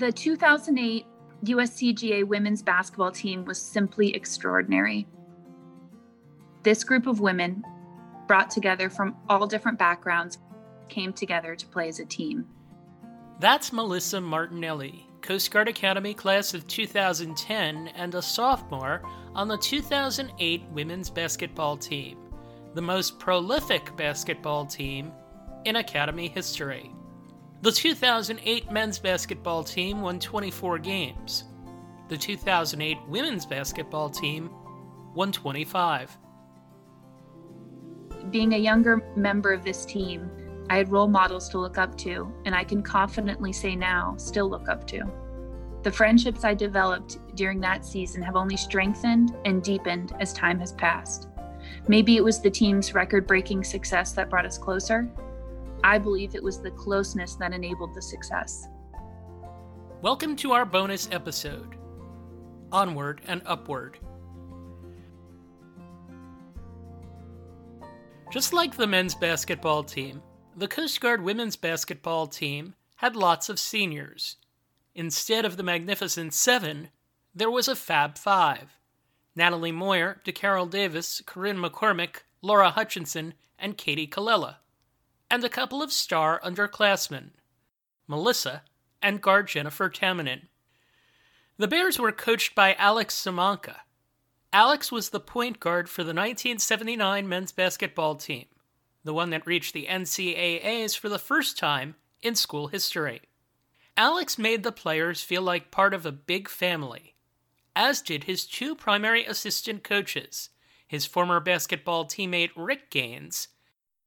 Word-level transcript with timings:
The 0.00 0.10
2008 0.10 1.04
USCGA 1.44 2.24
women's 2.26 2.62
basketball 2.62 3.12
team 3.12 3.44
was 3.44 3.60
simply 3.60 4.16
extraordinary. 4.16 5.06
This 6.62 6.84
group 6.84 7.06
of 7.06 7.20
women, 7.20 7.62
brought 8.26 8.50
together 8.50 8.88
from 8.88 9.14
all 9.28 9.46
different 9.46 9.78
backgrounds, 9.78 10.38
came 10.88 11.12
together 11.12 11.54
to 11.54 11.66
play 11.66 11.88
as 11.88 12.00
a 12.00 12.06
team. 12.06 12.46
That's 13.40 13.74
Melissa 13.74 14.22
Martinelli, 14.22 15.06
Coast 15.20 15.50
Guard 15.50 15.68
Academy 15.68 16.14
class 16.14 16.54
of 16.54 16.66
2010 16.66 17.88
and 17.88 18.14
a 18.14 18.22
sophomore 18.22 19.02
on 19.34 19.48
the 19.48 19.58
2008 19.58 20.62
women's 20.70 21.10
basketball 21.10 21.76
team, 21.76 22.16
the 22.72 22.80
most 22.80 23.18
prolific 23.18 23.94
basketball 23.98 24.64
team 24.64 25.12
in 25.66 25.76
Academy 25.76 26.28
history. 26.28 26.90
The 27.62 27.70
2008 27.70 28.72
men's 28.72 28.98
basketball 28.98 29.62
team 29.62 30.00
won 30.00 30.18
24 30.18 30.78
games. 30.78 31.44
The 32.08 32.16
2008 32.16 32.96
women's 33.06 33.44
basketball 33.44 34.08
team 34.08 34.48
won 35.14 35.30
25. 35.30 36.16
Being 38.30 38.54
a 38.54 38.56
younger 38.56 39.02
member 39.14 39.52
of 39.52 39.62
this 39.62 39.84
team, 39.84 40.30
I 40.70 40.78
had 40.78 40.90
role 40.90 41.06
models 41.06 41.50
to 41.50 41.58
look 41.58 41.76
up 41.76 41.98
to, 41.98 42.32
and 42.46 42.54
I 42.54 42.64
can 42.64 42.82
confidently 42.82 43.52
say 43.52 43.76
now, 43.76 44.14
still 44.16 44.48
look 44.48 44.70
up 44.70 44.86
to. 44.86 45.04
The 45.82 45.92
friendships 45.92 46.44
I 46.44 46.54
developed 46.54 47.18
during 47.34 47.60
that 47.60 47.84
season 47.84 48.22
have 48.22 48.36
only 48.36 48.56
strengthened 48.56 49.36
and 49.44 49.62
deepened 49.62 50.14
as 50.18 50.32
time 50.32 50.60
has 50.60 50.72
passed. 50.72 51.28
Maybe 51.88 52.16
it 52.16 52.24
was 52.24 52.40
the 52.40 52.50
team's 52.50 52.94
record 52.94 53.26
breaking 53.26 53.64
success 53.64 54.12
that 54.12 54.30
brought 54.30 54.46
us 54.46 54.56
closer, 54.56 55.10
I 55.82 55.96
believe 55.96 56.34
it 56.34 56.42
was 56.42 56.60
the 56.60 56.70
closeness 56.72 57.36
that 57.36 57.54
enabled 57.54 57.94
the 57.94 58.02
success. 58.02 58.68
Welcome 60.02 60.36
to 60.36 60.52
our 60.52 60.66
bonus 60.66 61.08
episode 61.10 61.76
Onward 62.70 63.22
and 63.26 63.40
Upward. 63.46 63.98
Just 68.30 68.52
like 68.52 68.76
the 68.76 68.86
men's 68.86 69.14
basketball 69.14 69.82
team, 69.82 70.22
the 70.54 70.68
Coast 70.68 71.00
Guard 71.00 71.22
women's 71.22 71.56
basketball 71.56 72.26
team 72.26 72.74
had 72.96 73.16
lots 73.16 73.48
of 73.48 73.58
seniors. 73.58 74.36
Instead 74.94 75.46
of 75.46 75.56
the 75.56 75.62
Magnificent 75.62 76.34
Seven, 76.34 76.90
there 77.34 77.50
was 77.50 77.68
a 77.68 77.74
Fab 77.74 78.18
Five 78.18 78.76
Natalie 79.34 79.72
Moyer, 79.72 80.20
DeCarol 80.26 80.68
Davis, 80.68 81.22
Corinne 81.24 81.56
McCormick, 81.56 82.16
Laura 82.42 82.68
Hutchinson, 82.68 83.32
and 83.58 83.78
Katie 83.78 84.06
Colella 84.06 84.56
and 85.30 85.44
a 85.44 85.48
couple 85.48 85.82
of 85.82 85.92
star 85.92 86.40
underclassmen, 86.44 87.30
Melissa 88.06 88.62
and 89.00 89.22
guard 89.22 89.48
Jennifer 89.48 89.88
Tamminen. 89.88 90.48
The 91.56 91.68
Bears 91.68 91.98
were 91.98 92.12
coached 92.12 92.54
by 92.54 92.74
Alex 92.74 93.14
Samanka. 93.14 93.76
Alex 94.52 94.90
was 94.90 95.10
the 95.10 95.20
point 95.20 95.60
guard 95.60 95.88
for 95.88 96.02
the 96.02 96.08
1979 96.08 97.28
men's 97.28 97.52
basketball 97.52 98.16
team, 98.16 98.46
the 99.04 99.14
one 99.14 99.30
that 99.30 99.46
reached 99.46 99.72
the 99.72 99.86
NCAAs 99.86 100.98
for 100.98 101.08
the 101.08 101.18
first 101.18 101.56
time 101.56 101.94
in 102.22 102.34
school 102.34 102.66
history. 102.66 103.22
Alex 103.96 104.38
made 104.38 104.62
the 104.62 104.72
players 104.72 105.22
feel 105.22 105.42
like 105.42 105.70
part 105.70 105.94
of 105.94 106.04
a 106.04 106.12
big 106.12 106.48
family, 106.48 107.14
as 107.76 108.02
did 108.02 108.24
his 108.24 108.44
two 108.44 108.74
primary 108.74 109.24
assistant 109.24 109.84
coaches, 109.84 110.50
his 110.86 111.06
former 111.06 111.38
basketball 111.38 112.04
teammate 112.04 112.50
Rick 112.56 112.90
Gaines 112.90 113.48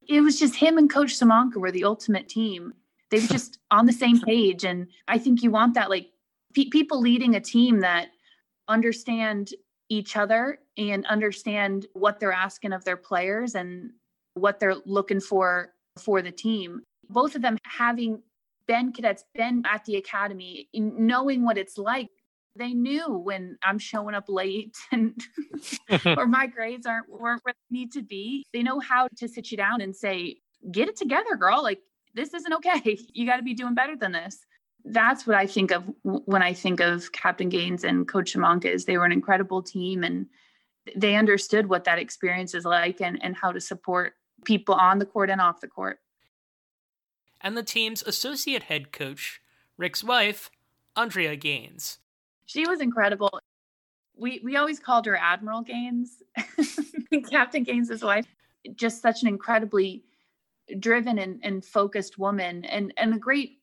it 0.08 0.22
was 0.22 0.40
just 0.40 0.56
him 0.56 0.78
and 0.78 0.90
Coach 0.90 1.18
Samanka 1.18 1.58
were 1.58 1.72
the 1.72 1.84
ultimate 1.84 2.28
team. 2.28 2.74
They 3.10 3.20
were 3.20 3.28
just 3.28 3.60
on 3.72 3.86
the 3.86 3.94
same 3.94 4.22
page. 4.22 4.64
And 4.64 4.88
I 5.08 5.18
think 5.18 5.44
you 5.44 5.52
want 5.52 5.74
that, 5.76 5.90
like 5.90 6.10
pe- 6.54 6.70
people 6.70 7.00
leading 7.00 7.36
a 7.36 7.42
team 7.42 7.80
that 7.82 8.10
understand 8.68 9.52
each 9.90 10.16
other 10.16 10.60
and 10.78 11.06
understand 11.06 11.88
what 11.94 12.20
they're 12.20 12.32
asking 12.32 12.74
of 12.74 12.84
their 12.86 12.98
players 12.98 13.56
and 13.56 13.92
what 14.34 14.60
they're 14.60 14.76
looking 14.86 15.20
for 15.20 15.74
for 15.98 16.22
the 16.22 16.32
team. 16.32 16.82
Both 17.10 17.36
of 17.36 17.42
them 17.42 17.58
having 17.64 18.22
been 18.66 18.92
cadets, 18.92 19.26
been 19.36 19.64
at 19.72 19.84
the 19.86 19.98
academy, 19.98 20.70
knowing 20.74 21.44
what 21.44 21.58
it's 21.58 21.78
like 21.78 22.10
they 22.56 22.74
knew 22.74 23.10
when 23.10 23.58
I'm 23.64 23.80
showing 23.80 24.16
up 24.16 24.26
late 24.28 24.76
and 24.92 25.20
or 26.18 26.28
my 26.28 26.48
grades 26.48 26.86
aren't 26.86 27.10
where 27.10 27.40
they 27.46 27.54
need 27.70 27.92
to 27.94 28.02
be. 28.02 28.46
They 28.54 28.64
know 28.64 28.80
how 28.80 29.08
to 29.18 29.28
sit 29.28 29.52
you 29.52 29.58
down 29.58 29.82
and 29.82 29.96
say, 29.96 30.38
"Get 30.72 30.90
it 30.90 30.96
together, 30.96 31.36
girl. 31.36 31.64
Like 31.64 31.80
this 32.14 32.34
isn't 32.34 32.54
okay. 32.54 32.98
You 33.14 33.26
got 33.26 33.38
to 33.38 33.44
be 33.44 33.54
doing 33.54 33.74
better 33.74 33.96
than 33.96 34.12
this." 34.12 34.40
That's 34.86 35.26
what 35.26 35.38
I 35.38 35.48
think 35.48 35.72
of 35.72 35.84
when 36.04 36.44
I 36.44 36.54
think 36.54 36.82
of 36.82 37.12
Captain 37.14 37.50
Gaines 37.50 37.84
and 37.84 38.08
Coach 38.08 38.34
Samanka. 38.34 38.66
Is 38.66 38.86
they 38.86 38.98
were 38.98 39.06
an 39.06 39.12
incredible 39.12 39.62
team 39.62 40.04
and 40.04 40.28
they 40.96 41.16
understood 41.16 41.68
what 41.68 41.86
that 41.86 42.00
experience 42.00 42.54
is 42.54 42.66
like 42.66 43.02
and 43.02 43.22
and 43.24 43.36
how 43.36 43.52
to 43.52 43.62
support 43.62 44.14
people 44.44 44.76
on 44.76 45.00
the 45.00 45.06
court 45.06 45.30
and 45.30 45.40
off 45.40 45.62
the 45.62 45.68
court. 45.68 46.00
And 47.40 47.58
the 47.58 47.64
team's 47.64 48.04
associate 48.04 48.64
head 48.64 48.92
coach, 48.92 49.42
Rick's 49.78 50.04
wife, 50.04 50.50
Andrea 50.96 51.36
Gaines 51.36 52.00
she 52.54 52.68
was 52.68 52.82
incredible. 52.82 53.32
We 54.16 54.40
we 54.44 54.58
always 54.58 54.80
called 54.80 55.08
her 55.08 55.16
Admiral 55.16 55.62
Gaines, 55.62 56.22
Captain 57.30 57.64
Gaines's 57.64 58.04
wife. 58.04 58.28
Just 58.76 59.02
such 59.02 59.24
an 59.24 59.28
incredibly 59.28 60.04
driven 60.80 61.18
and, 61.18 61.40
and 61.44 61.66
focused 61.66 62.20
woman 62.20 62.64
and 62.66 62.94
and 62.98 63.14
a 63.16 63.18
great 63.18 63.60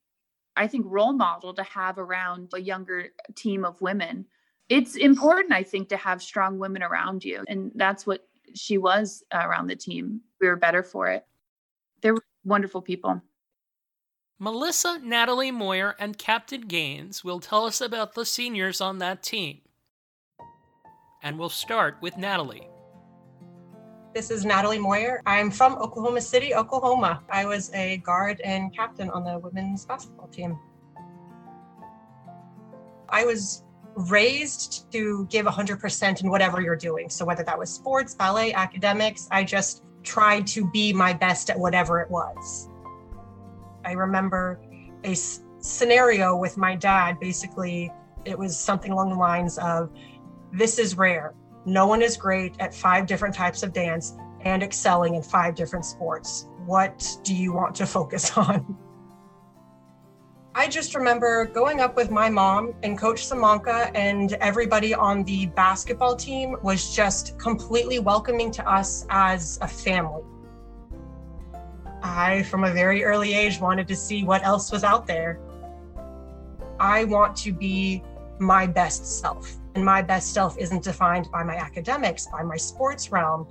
I 0.57 0.67
think 0.67 0.87
role 0.89 1.13
model 1.13 1.55
to 1.55 1.63
have 1.63 1.99
around 1.99 2.51
a 2.53 2.61
younger 2.61 3.09
team 3.37 3.65
of 3.65 3.81
women. 3.81 4.27
It's 4.69 4.97
important 4.97 5.53
I 5.53 5.63
think 5.63 5.89
to 5.91 5.97
have 5.97 6.21
strong 6.21 6.59
women 6.59 6.83
around 6.83 7.25
you 7.25 7.45
and 7.47 7.71
that's 7.77 8.07
what 8.07 8.29
she 8.55 8.77
was 8.77 9.23
around 9.33 9.69
the 9.69 9.77
team. 9.77 10.21
We 10.41 10.49
were 10.49 10.57
better 10.57 10.83
for 10.83 11.09
it. 11.09 11.25
They 12.03 12.11
were 12.11 12.25
wonderful 12.45 12.83
people. 12.83 13.23
Melissa, 14.43 14.99
Natalie 15.03 15.51
Moyer, 15.51 15.95
and 15.99 16.17
Captain 16.17 16.63
Gaines 16.63 17.23
will 17.23 17.41
tell 17.41 17.67
us 17.67 17.83
about 17.83 18.15
the 18.15 18.25
seniors 18.25 18.81
on 18.81 18.97
that 18.97 19.23
team. 19.23 19.61
And 21.23 21.39
we'll 21.39 21.51
start 21.51 21.99
with 22.01 22.17
Natalie. 22.17 22.67
This 24.15 24.31
is 24.31 24.47
Natalie 24.47 24.79
Moyer. 24.79 25.21
I'm 25.27 25.51
from 25.51 25.75
Oklahoma 25.75 26.23
City, 26.23 26.55
Oklahoma. 26.55 27.23
I 27.29 27.45
was 27.45 27.71
a 27.75 27.99
guard 27.99 28.41
and 28.41 28.75
captain 28.75 29.11
on 29.11 29.25
the 29.25 29.39
women's 29.39 29.85
basketball 29.85 30.29
team. 30.29 30.59
I 33.11 33.27
was 33.27 33.63
raised 33.95 34.91
to 34.91 35.27
give 35.27 35.45
100% 35.45 36.23
in 36.23 36.31
whatever 36.31 36.63
you're 36.63 36.77
doing. 36.77 37.11
So, 37.11 37.27
whether 37.27 37.45
that 37.45 37.59
was 37.59 37.69
sports, 37.69 38.15
ballet, 38.15 38.55
academics, 38.55 39.29
I 39.31 39.45
just 39.45 39.85
tried 40.03 40.47
to 40.47 40.71
be 40.71 40.95
my 40.95 41.13
best 41.13 41.51
at 41.51 41.59
whatever 41.59 42.01
it 42.01 42.11
was. 42.11 42.70
I 43.85 43.93
remember 43.93 44.61
a 45.05 45.13
s- 45.13 45.43
scenario 45.59 46.37
with 46.37 46.57
my 46.57 46.75
dad. 46.75 47.19
Basically, 47.21 47.93
it 48.25 48.39
was 48.39 48.59
something 48.59 48.93
along 48.93 49.11
the 49.11 49.17
lines 49.17 49.59
of 49.59 49.91
this 50.53 50.79
is 50.79 50.97
rare. 50.97 51.35
No 51.65 51.87
one 51.87 52.03
is 52.03 52.17
great 52.17 52.55
at 52.59 52.75
five 52.75 53.07
different 53.07 53.35
types 53.35 53.63
of 53.63 53.73
dance 53.73 54.17
and 54.43 54.63
excelling 54.63 55.15
in 55.15 55.23
five 55.23 55.55
different 55.55 55.85
sports. 55.85 56.49
What 56.65 57.07
do 57.23 57.35
you 57.35 57.53
want 57.53 57.75
to 57.77 57.87
focus 57.99 58.37
on? 58.37 58.77
I 60.55 60.67
just 60.67 60.97
remember 60.97 61.45
going 61.45 61.81
up 61.81 61.95
with 61.95 62.11
my 62.11 62.29
mom 62.29 62.75
and 62.83 62.99
Coach 62.99 63.29
Samanka, 63.29 63.93
and 63.95 64.33
everybody 64.35 64.93
on 64.93 65.23
the 65.23 65.47
basketball 65.47 66.17
team 66.17 66.57
was 66.63 66.95
just 66.95 67.39
completely 67.39 68.01
welcoming 68.01 68.51
to 68.53 68.69
us 68.69 69.07
as 69.11 69.59
a 69.63 69.69
family. 69.69 70.23
I, 72.03 72.43
from 72.45 72.65
a 72.65 72.73
very 72.73 73.05
early 73.05 73.35
age, 73.35 73.61
wanted 73.61 73.89
to 73.89 73.97
see 73.97 74.25
what 74.25 74.45
else 74.45 74.73
was 74.73 74.85
out 74.85 75.07
there. 75.07 75.41
I 76.79 77.05
want 77.05 77.37
to 77.39 77.53
be 77.53 78.03
my 78.39 78.67
best 78.67 79.21
self. 79.21 79.57
And 79.75 79.85
my 79.85 80.03
best 80.03 80.33
self 80.33 80.59
isn't 80.59 80.83
defined 80.83 81.29
by 81.31 81.45
my 81.45 81.57
academics, 81.57 82.27
by 82.27 82.43
my 82.43 82.57
sports 82.57 83.13
realm, 83.13 83.47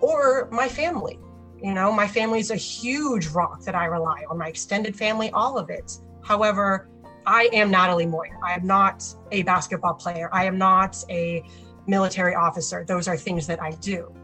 or 0.00 0.48
my 0.50 0.68
family. 0.68 1.18
You 1.62 1.74
know, 1.74 1.92
my 1.92 2.08
family 2.08 2.38
is 2.40 2.50
a 2.50 2.56
huge 2.56 3.26
rock 3.28 3.62
that 3.64 3.74
I 3.74 3.84
rely 3.84 4.24
on, 4.30 4.38
my 4.38 4.48
extended 4.48 4.96
family, 4.96 5.30
all 5.32 5.58
of 5.58 5.68
it. 5.68 5.92
However, 6.22 6.88
I 7.26 7.50
am 7.52 7.70
Natalie 7.70 8.06
Moyer. 8.06 8.38
I 8.42 8.54
am 8.54 8.66
not 8.66 9.04
a 9.30 9.42
basketball 9.42 9.94
player. 9.94 10.30
I 10.32 10.46
am 10.46 10.56
not 10.56 10.96
a 11.10 11.44
military 11.86 12.34
officer. 12.34 12.84
Those 12.86 13.08
are 13.08 13.16
things 13.16 13.46
that 13.46 13.62
I 13.62 13.72
do. 13.72 14.14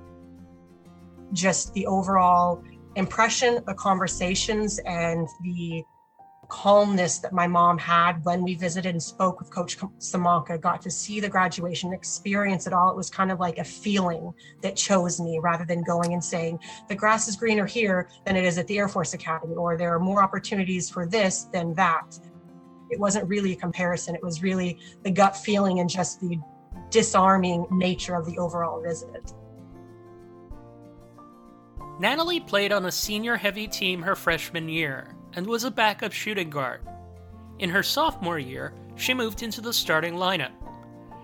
Just 1.32 1.74
the 1.74 1.86
overall 1.86 2.62
impression, 2.96 3.62
the 3.66 3.74
conversations, 3.74 4.78
and 4.80 5.28
the 5.42 5.84
calmness 6.48 7.18
that 7.18 7.32
my 7.32 7.46
mom 7.46 7.76
had 7.76 8.24
when 8.24 8.42
we 8.42 8.54
visited 8.54 8.90
and 8.90 9.02
spoke 9.02 9.40
with 9.40 9.50
Coach 9.50 9.76
Samanka, 9.98 10.60
got 10.60 10.80
to 10.82 10.90
see 10.90 11.18
the 11.18 11.28
graduation, 11.28 11.92
experience 11.92 12.68
it 12.68 12.72
all. 12.72 12.88
It 12.90 12.96
was 12.96 13.10
kind 13.10 13.32
of 13.32 13.40
like 13.40 13.58
a 13.58 13.64
feeling 13.64 14.32
that 14.62 14.76
chose 14.76 15.20
me 15.20 15.40
rather 15.42 15.64
than 15.64 15.82
going 15.82 16.12
and 16.12 16.24
saying, 16.24 16.60
the 16.88 16.94
grass 16.94 17.26
is 17.26 17.34
greener 17.34 17.66
here 17.66 18.08
than 18.24 18.36
it 18.36 18.44
is 18.44 18.58
at 18.58 18.66
the 18.68 18.78
Air 18.78 18.88
Force 18.88 19.12
Academy, 19.12 19.56
or 19.56 19.76
there 19.76 19.92
are 19.92 19.98
more 19.98 20.22
opportunities 20.22 20.88
for 20.88 21.04
this 21.04 21.44
than 21.52 21.74
that. 21.74 22.16
it 22.90 22.98
wasn't 22.98 23.28
really 23.28 23.52
a 23.52 23.56
comparison. 23.56 24.14
It 24.14 24.22
was 24.22 24.42
really 24.42 24.78
the 25.02 25.10
gut 25.10 25.36
feeling 25.36 25.80
and 25.80 25.88
just 25.90 26.20
the 26.20 26.38
disarming 26.90 27.66
nature 27.70 28.14
of 28.14 28.26
the 28.26 28.38
overall 28.38 28.80
visit. 28.82 29.32
Natalie 31.98 32.40
played 32.40 32.72
on 32.72 32.84
a 32.84 32.92
senior 32.92 33.36
heavy 33.36 33.66
team 33.66 34.02
her 34.02 34.14
freshman 34.14 34.68
year 34.68 35.14
and 35.34 35.46
was 35.46 35.64
a 35.64 35.70
backup 35.70 36.12
shooting 36.12 36.50
guard. 36.50 36.82
In 37.58 37.70
her 37.70 37.82
sophomore 37.82 38.38
year, 38.38 38.74
she 38.96 39.14
moved 39.14 39.42
into 39.42 39.62
the 39.62 39.72
starting 39.72 40.14
lineup. 40.14 40.52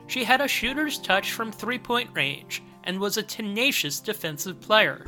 She 0.07 0.25
had 0.25 0.41
a 0.41 0.49
shooter's 0.49 0.99
touch 0.99 1.33
from 1.33 1.53
three 1.53 1.79
point 1.79 2.11
range 2.15 2.63
and 2.85 2.99
was 2.99 3.17
a 3.17 3.23
tenacious 3.23 4.01
defensive 4.01 4.61
player. 4.61 5.07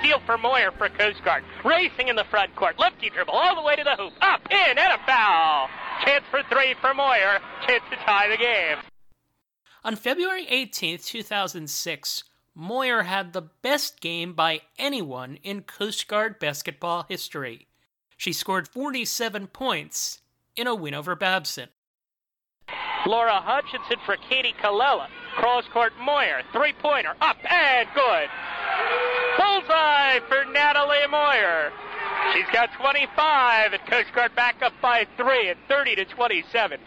Steal 0.00 0.20
for 0.26 0.36
Moyer 0.36 0.70
for 0.72 0.88
Coast 0.90 1.24
Guard. 1.24 1.44
Racing 1.64 2.08
in 2.08 2.16
the 2.16 2.24
front 2.24 2.54
court. 2.54 2.78
Lefty 2.78 3.08
dribble 3.10 3.32
all 3.32 3.54
the 3.54 3.62
way 3.62 3.76
to 3.76 3.84
the 3.84 3.96
hoop. 3.96 4.12
Up, 4.20 4.40
in, 4.50 4.78
and 4.78 4.92
a 4.92 4.98
foul. 5.06 5.68
Chance 6.04 6.24
for 6.30 6.42
three 6.50 6.74
for 6.80 6.92
Moyer. 6.92 7.38
Chance 7.66 7.84
to 7.90 7.96
tie 7.96 8.28
the 8.28 8.36
game. 8.36 8.78
On 9.84 9.96
February 9.96 10.46
18, 10.48 10.98
2006, 10.98 12.24
Moyer 12.54 13.02
had 13.02 13.32
the 13.32 13.42
best 13.42 14.00
game 14.00 14.34
by 14.34 14.60
anyone 14.78 15.38
in 15.42 15.62
Coast 15.62 16.06
Guard 16.06 16.38
basketball 16.38 17.06
history. 17.08 17.66
She 18.16 18.32
scored 18.32 18.68
47 18.68 19.46
points 19.48 20.20
in 20.54 20.66
a 20.66 20.74
win 20.74 20.94
over 20.94 21.16
Babson. 21.16 21.70
Laura 23.06 23.40
Hutchinson 23.40 23.96
for 24.04 24.16
Katie 24.28 24.54
Colella. 24.62 25.08
Cross 25.34 25.64
court 25.72 25.92
Moyer. 26.00 26.42
Three 26.52 26.72
pointer. 26.74 27.14
Up 27.20 27.36
and 27.50 27.88
good. 27.94 28.28
Bullseye 29.38 30.20
for 30.28 30.44
Natalie 30.52 31.06
Moyer. 31.10 31.72
She's 32.32 32.46
got 32.52 32.72
25 32.74 33.72
and 33.72 33.86
Coast 33.86 34.12
Guard 34.14 34.34
back 34.34 34.62
up 34.62 34.72
by 34.80 35.06
three 35.16 35.48
at 35.48 35.56
30 35.68 35.96
to 35.96 36.04
27. 36.04 36.80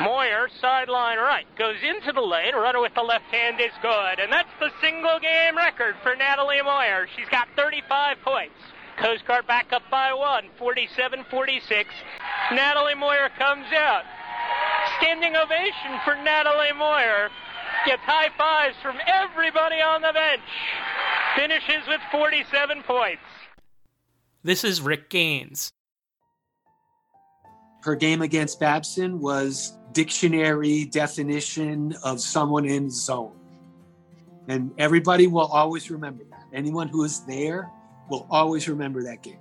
Moyer, 0.00 0.48
sideline 0.60 1.18
right, 1.18 1.46
goes 1.56 1.76
into 1.82 2.12
the 2.12 2.20
lane. 2.20 2.54
Runner 2.54 2.80
with 2.80 2.94
the 2.94 3.02
left 3.02 3.26
hand 3.26 3.60
is 3.60 3.72
good. 3.82 4.18
And 4.18 4.32
that's 4.32 4.48
the 4.58 4.70
single 4.80 5.20
game 5.20 5.56
record 5.56 5.94
for 6.02 6.16
Natalie 6.16 6.62
Moyer. 6.62 7.06
She's 7.16 7.28
got 7.28 7.48
35 7.56 8.16
points. 8.24 8.54
Coast 8.98 9.26
Guard 9.26 9.46
back 9.46 9.72
up 9.72 9.82
by 9.90 10.12
one, 10.12 10.44
47 10.58 11.24
46. 11.30 11.88
Natalie 12.52 12.94
Moyer 12.94 13.30
comes 13.38 13.66
out. 13.72 14.04
Standing 14.98 15.36
ovation 15.36 16.00
for 16.04 16.16
Natalie 16.16 16.72
Moyer. 16.76 17.30
Gets 17.86 18.02
high 18.02 18.28
fives 18.36 18.76
from 18.82 18.96
everybody 19.06 19.80
on 19.80 20.02
the 20.02 20.12
bench. 20.12 20.42
Finishes 21.36 21.86
with 21.88 22.00
47 22.10 22.82
points. 22.82 23.22
This 24.42 24.64
is 24.64 24.80
Rick 24.80 25.10
Gaines. 25.10 25.70
Her 27.82 27.94
game 27.94 28.22
against 28.22 28.58
Babson 28.58 29.20
was 29.20 29.76
dictionary 29.92 30.86
definition 30.86 31.94
of 32.02 32.22
someone 32.22 32.64
in 32.64 32.90
zone. 32.90 33.36
And 34.48 34.72
everybody 34.78 35.26
will 35.26 35.46
always 35.46 35.90
remember 35.90 36.24
that. 36.30 36.46
Anyone 36.54 36.88
who 36.88 37.04
is 37.04 37.20
there 37.26 37.70
will 38.08 38.26
always 38.30 38.66
remember 38.66 39.02
that 39.02 39.22
game. 39.22 39.38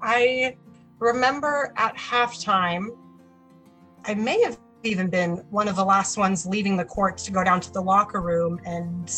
I 0.00 0.56
remember 0.98 1.74
at 1.76 1.94
halftime, 1.94 2.96
I 4.06 4.14
may 4.14 4.40
have 4.44 4.58
even 4.82 5.10
been 5.10 5.44
one 5.50 5.68
of 5.68 5.76
the 5.76 5.84
last 5.84 6.16
ones 6.16 6.46
leaving 6.46 6.78
the 6.78 6.86
court 6.86 7.18
to 7.18 7.32
go 7.32 7.44
down 7.44 7.60
to 7.60 7.72
the 7.72 7.82
locker 7.82 8.22
room 8.22 8.60
and 8.64 9.10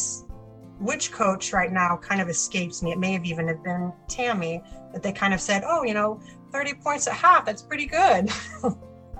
which 0.80 1.12
coach 1.12 1.52
right 1.52 1.70
now 1.70 1.96
kind 1.96 2.20
of 2.20 2.28
escapes 2.28 2.82
me. 2.82 2.90
It 2.90 2.98
may 2.98 3.12
have 3.12 3.24
even 3.24 3.46
have 3.48 3.62
been 3.62 3.92
Tammy 4.08 4.62
that 4.92 5.02
they 5.02 5.12
kind 5.12 5.34
of 5.34 5.40
said, 5.40 5.62
"Oh, 5.64 5.84
you 5.84 5.94
know, 5.94 6.20
30 6.52 6.74
points 6.74 7.06
at 7.06 7.14
half, 7.14 7.44
that's 7.44 7.62
pretty 7.62 7.86
good." 7.86 8.30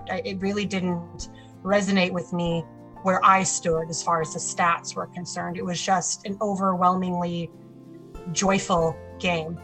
it 0.07 0.41
really 0.41 0.65
didn't 0.65 1.29
resonate 1.62 2.12
with 2.12 2.33
me 2.33 2.65
where 3.03 3.25
I 3.25 3.43
stood 3.43 3.89
as 3.89 4.03
far 4.03 4.21
as 4.21 4.33
the 4.33 4.39
stats 4.39 4.95
were 4.95 5.07
concerned. 5.07 5.57
It 5.57 5.65
was 5.65 5.81
just 5.81 6.27
an 6.27 6.37
overwhelmingly 6.41 7.51
joyful 8.33 8.97
game. 9.19 9.59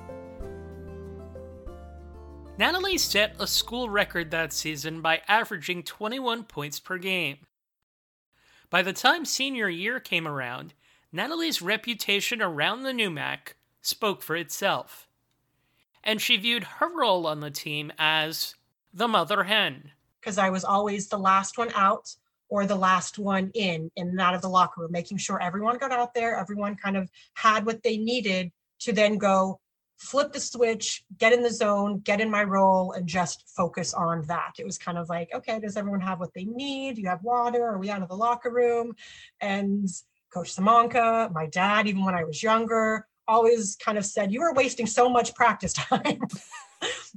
Natalie 2.58 2.96
set 2.96 3.36
a 3.38 3.46
school 3.46 3.90
record 3.90 4.30
that 4.30 4.52
season 4.52 5.02
by 5.02 5.20
averaging 5.28 5.82
21 5.82 6.44
points 6.44 6.80
per 6.80 6.96
game. 6.96 7.38
By 8.70 8.82
the 8.82 8.94
time 8.94 9.26
senior 9.26 9.68
year 9.68 10.00
came 10.00 10.26
around, 10.26 10.72
Natalie's 11.16 11.62
reputation 11.62 12.42
around 12.42 12.82
the 12.82 12.92
NEWMAC 12.92 13.54
spoke 13.80 14.20
for 14.22 14.36
itself. 14.36 15.08
And 16.04 16.20
she 16.20 16.36
viewed 16.36 16.64
her 16.64 16.94
role 16.94 17.26
on 17.26 17.40
the 17.40 17.50
team 17.50 17.90
as 17.98 18.54
the 18.92 19.08
mother 19.08 19.44
hen. 19.44 19.92
Because 20.20 20.38
I 20.38 20.50
was 20.50 20.62
always 20.62 21.08
the 21.08 21.18
last 21.18 21.56
one 21.56 21.72
out 21.74 22.14
or 22.48 22.66
the 22.66 22.76
last 22.76 23.18
one 23.18 23.50
in 23.54 23.90
in 23.96 24.08
and 24.08 24.20
out 24.20 24.34
of 24.34 24.42
the 24.42 24.48
locker 24.48 24.82
room, 24.82 24.92
making 24.92 25.16
sure 25.16 25.42
everyone 25.42 25.78
got 25.78 25.90
out 25.90 26.14
there, 26.14 26.36
everyone 26.36 26.76
kind 26.76 26.96
of 26.96 27.10
had 27.34 27.64
what 27.64 27.82
they 27.82 27.96
needed 27.96 28.52
to 28.80 28.92
then 28.92 29.16
go 29.16 29.58
flip 29.96 30.32
the 30.32 30.40
switch, 30.40 31.02
get 31.18 31.32
in 31.32 31.42
the 31.42 31.50
zone, 31.50 32.00
get 32.00 32.20
in 32.20 32.30
my 32.30 32.44
role, 32.44 32.92
and 32.92 33.06
just 33.06 33.48
focus 33.56 33.94
on 33.94 34.22
that. 34.26 34.52
It 34.58 34.66
was 34.66 34.76
kind 34.76 34.98
of 34.98 35.08
like, 35.08 35.30
okay, 35.34 35.58
does 35.58 35.76
everyone 35.76 36.02
have 36.02 36.20
what 36.20 36.34
they 36.34 36.44
need? 36.44 36.96
Do 36.96 37.02
you 37.02 37.08
have 37.08 37.22
water? 37.22 37.64
Are 37.66 37.78
we 37.78 37.88
out 37.88 38.02
of 38.02 38.08
the 38.08 38.16
locker 38.16 38.50
room? 38.50 38.94
And 39.40 39.88
Coach 40.36 40.54
Samanka, 40.54 41.32
my 41.32 41.46
dad, 41.46 41.86
even 41.86 42.04
when 42.04 42.14
I 42.14 42.22
was 42.22 42.42
younger, 42.42 43.06
always 43.26 43.74
kind 43.76 43.96
of 43.96 44.04
said, 44.04 44.30
You 44.30 44.42
are 44.42 44.52
wasting 44.52 44.86
so 44.86 45.08
much 45.08 45.34
practice 45.34 45.72
time 45.72 46.20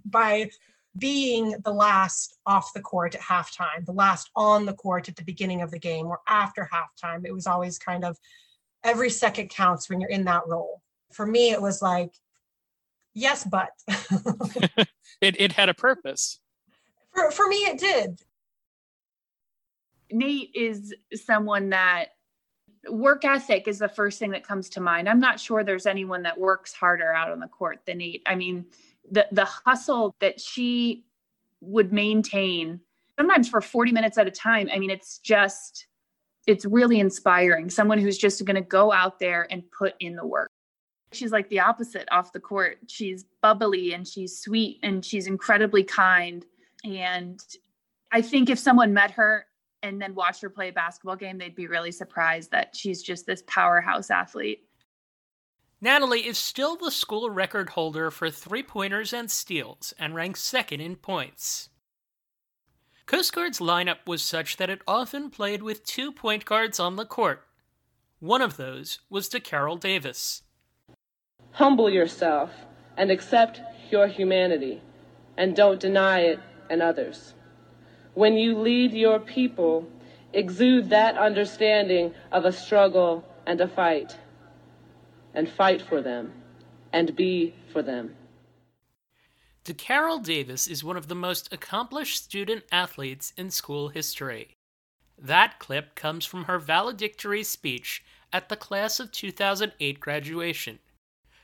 by 0.05 0.49
being 0.97 1.53
the 1.65 1.73
last 1.73 2.37
off 2.45 2.71
the 2.73 2.79
court 2.79 3.15
at 3.15 3.21
halftime, 3.21 3.85
the 3.85 3.91
last 3.91 4.29
on 4.37 4.65
the 4.65 4.71
court 4.71 5.09
at 5.09 5.17
the 5.17 5.25
beginning 5.25 5.61
of 5.61 5.69
the 5.69 5.77
game 5.77 6.05
or 6.05 6.21
after 6.29 6.69
halftime. 6.71 7.25
It 7.25 7.33
was 7.33 7.45
always 7.45 7.77
kind 7.77 8.05
of 8.05 8.17
every 8.85 9.09
second 9.09 9.49
counts 9.49 9.89
when 9.89 9.99
you're 9.99 10.09
in 10.09 10.23
that 10.23 10.47
role. 10.47 10.81
For 11.11 11.25
me, 11.25 11.51
it 11.51 11.61
was 11.61 11.81
like, 11.81 12.13
yes, 13.13 13.43
but 13.43 13.71
it, 15.19 15.35
it 15.41 15.51
had 15.51 15.67
a 15.67 15.73
purpose. 15.73 16.39
For, 17.13 17.31
for 17.31 17.49
me, 17.49 17.57
it 17.57 17.79
did. 17.79 18.21
Nate 20.09 20.51
is 20.55 20.95
someone 21.13 21.71
that 21.71 22.11
work 22.87 23.25
ethic 23.25 23.67
is 23.67 23.79
the 23.79 23.89
first 23.89 24.19
thing 24.19 24.31
that 24.31 24.47
comes 24.47 24.69
to 24.69 24.81
mind. 24.81 25.09
I'm 25.09 25.19
not 25.19 25.39
sure 25.39 25.63
there's 25.63 25.85
anyone 25.85 26.23
that 26.23 26.37
works 26.37 26.73
harder 26.73 27.13
out 27.13 27.31
on 27.31 27.39
the 27.39 27.47
court 27.47 27.81
than 27.85 27.97
Nate. 27.97 28.23
I 28.25 28.35
mean, 28.35 28.65
the 29.11 29.27
the 29.31 29.45
hustle 29.45 30.15
that 30.19 30.39
she 30.39 31.05
would 31.61 31.91
maintain 31.91 32.79
sometimes 33.17 33.49
for 33.49 33.59
40 33.59 33.91
minutes 33.91 34.17
at 34.17 34.27
a 34.27 34.31
time. 34.31 34.69
I 34.71 34.79
mean, 34.79 34.89
it's 34.89 35.19
just 35.19 35.87
it's 36.47 36.65
really 36.65 36.99
inspiring. 36.99 37.69
Someone 37.69 37.99
who's 37.99 38.17
just 38.17 38.43
going 38.45 38.55
to 38.55 38.61
go 38.61 38.91
out 38.91 39.19
there 39.19 39.47
and 39.51 39.69
put 39.71 39.93
in 39.99 40.15
the 40.15 40.25
work. 40.25 40.49
She's 41.11 41.31
like 41.31 41.49
the 41.49 41.59
opposite 41.59 42.07
off 42.11 42.31
the 42.31 42.39
court. 42.39 42.77
She's 42.87 43.25
bubbly 43.41 43.93
and 43.93 44.07
she's 44.07 44.39
sweet 44.39 44.79
and 44.83 45.03
she's 45.03 45.27
incredibly 45.27 45.83
kind. 45.83 46.45
And 46.83 47.39
I 48.11 48.21
think 48.21 48.49
if 48.49 48.57
someone 48.57 48.93
met 48.93 49.11
her 49.11 49.45
and 49.83 50.01
then 50.01 50.15
watch 50.15 50.41
her 50.41 50.49
play 50.49 50.69
a 50.69 50.73
basketball 50.73 51.15
game, 51.15 51.37
they'd 51.37 51.55
be 51.55 51.67
really 51.67 51.91
surprised 51.91 52.51
that 52.51 52.75
she's 52.75 53.01
just 53.01 53.25
this 53.25 53.43
powerhouse 53.47 54.09
athlete. 54.09 54.63
Natalie 55.81 56.27
is 56.27 56.37
still 56.37 56.75
the 56.75 56.91
school 56.91 57.29
record 57.29 57.69
holder 57.69 58.11
for 58.11 58.29
three 58.29 58.63
pointers 58.63 59.13
and 59.13 59.31
steals 59.31 59.93
and 59.97 60.13
ranks 60.13 60.41
second 60.41 60.81
in 60.81 60.97
points. 60.97 61.69
Coast 63.05 63.33
Guard's 63.33 63.59
lineup 63.59 64.05
was 64.05 64.21
such 64.21 64.57
that 64.57 64.69
it 64.69 64.81
often 64.87 65.29
played 65.29 65.63
with 65.63 65.85
two 65.85 66.11
point 66.11 66.45
guards 66.45 66.79
on 66.79 66.95
the 66.95 67.05
court. 67.05 67.45
One 68.19 68.41
of 68.41 68.57
those 68.57 68.99
was 69.09 69.29
DeCarol 69.29 69.79
Davis. 69.79 70.43
Humble 71.51 71.89
yourself 71.89 72.51
and 72.97 73.09
accept 73.09 73.61
your 73.89 74.07
humanity, 74.07 74.81
and 75.37 75.55
don't 75.55 75.79
deny 75.79 76.19
it 76.19 76.39
in 76.69 76.81
others. 76.81 77.33
When 78.19 78.35
you 78.35 78.59
lead 78.59 78.91
your 78.91 79.17
people, 79.17 79.87
exude 80.33 80.89
that 80.89 81.17
understanding 81.17 82.13
of 82.33 82.43
a 82.43 82.51
struggle 82.51 83.23
and 83.47 83.61
a 83.61 83.67
fight, 83.69 84.17
and 85.33 85.47
fight 85.47 85.81
for 85.81 86.01
them, 86.01 86.33
and 86.91 87.15
be 87.15 87.55
for 87.71 87.81
them. 87.81 88.17
DeCarol 89.63 90.21
Davis 90.21 90.67
is 90.67 90.83
one 90.83 90.97
of 90.97 91.07
the 91.07 91.15
most 91.15 91.53
accomplished 91.53 92.21
student 92.21 92.65
athletes 92.73 93.31
in 93.37 93.51
school 93.51 93.87
history. 93.87 94.57
That 95.17 95.57
clip 95.59 95.95
comes 95.95 96.25
from 96.25 96.43
her 96.43 96.59
valedictory 96.59 97.45
speech 97.45 98.03
at 98.33 98.49
the 98.49 98.57
class 98.57 98.99
of 98.99 99.13
2008 99.13 99.97
graduation. 100.01 100.79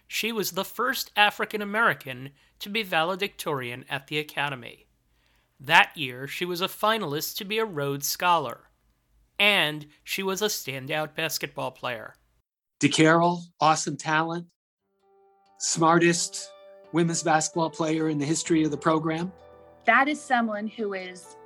She 0.09 0.33
was 0.33 0.51
the 0.51 0.65
first 0.65 1.13
African 1.15 1.61
American 1.61 2.31
to 2.59 2.67
be 2.67 2.83
valedictorian 2.83 3.85
at 3.89 4.07
the 4.07 4.19
Academy. 4.19 4.84
That 5.59 5.95
year, 5.95 6.27
she 6.27 6.45
was 6.45 6.61
a 6.61 6.67
finalist 6.67 7.37
to 7.37 7.45
be 7.45 7.57
a 7.57 7.65
Rhodes 7.65 8.07
Scholar, 8.07 8.69
and 9.39 9.87
she 10.03 10.21
was 10.21 10.41
a 10.41 10.47
standout 10.47 11.15
basketball 11.15 11.71
player. 11.71 12.15
DeCarol, 12.81 13.41
awesome 13.61 13.95
talent, 13.97 14.47
smartest 15.57 16.51
women's 16.91 17.23
basketball 17.23 17.69
player 17.69 18.09
in 18.09 18.17
the 18.17 18.25
history 18.25 18.63
of 18.63 18.71
the 18.71 18.77
program. 18.77 19.31
that 19.85 20.07
is 20.07 20.19
someone 20.19 20.67
who 20.67 20.93
is 20.93 21.37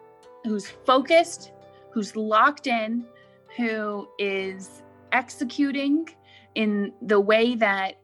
who's 0.46 0.68
focused, 0.68 1.52
who's 1.92 2.16
locked 2.16 2.68
in, 2.68 3.06
who 3.58 4.08
is 4.18 4.82
executing 5.12 6.08
in 6.56 6.94
the 7.02 7.20
way 7.20 7.56
that 7.56 7.96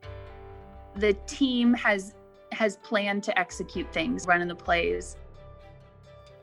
the 0.96 1.14
team 1.26 1.74
has 1.74 2.16
has 2.52 2.78
planned 2.78 3.24
to 3.24 3.38
execute 3.40 3.92
things, 3.92 4.28
running 4.28 4.48
the 4.48 4.56
plays. 4.56 5.18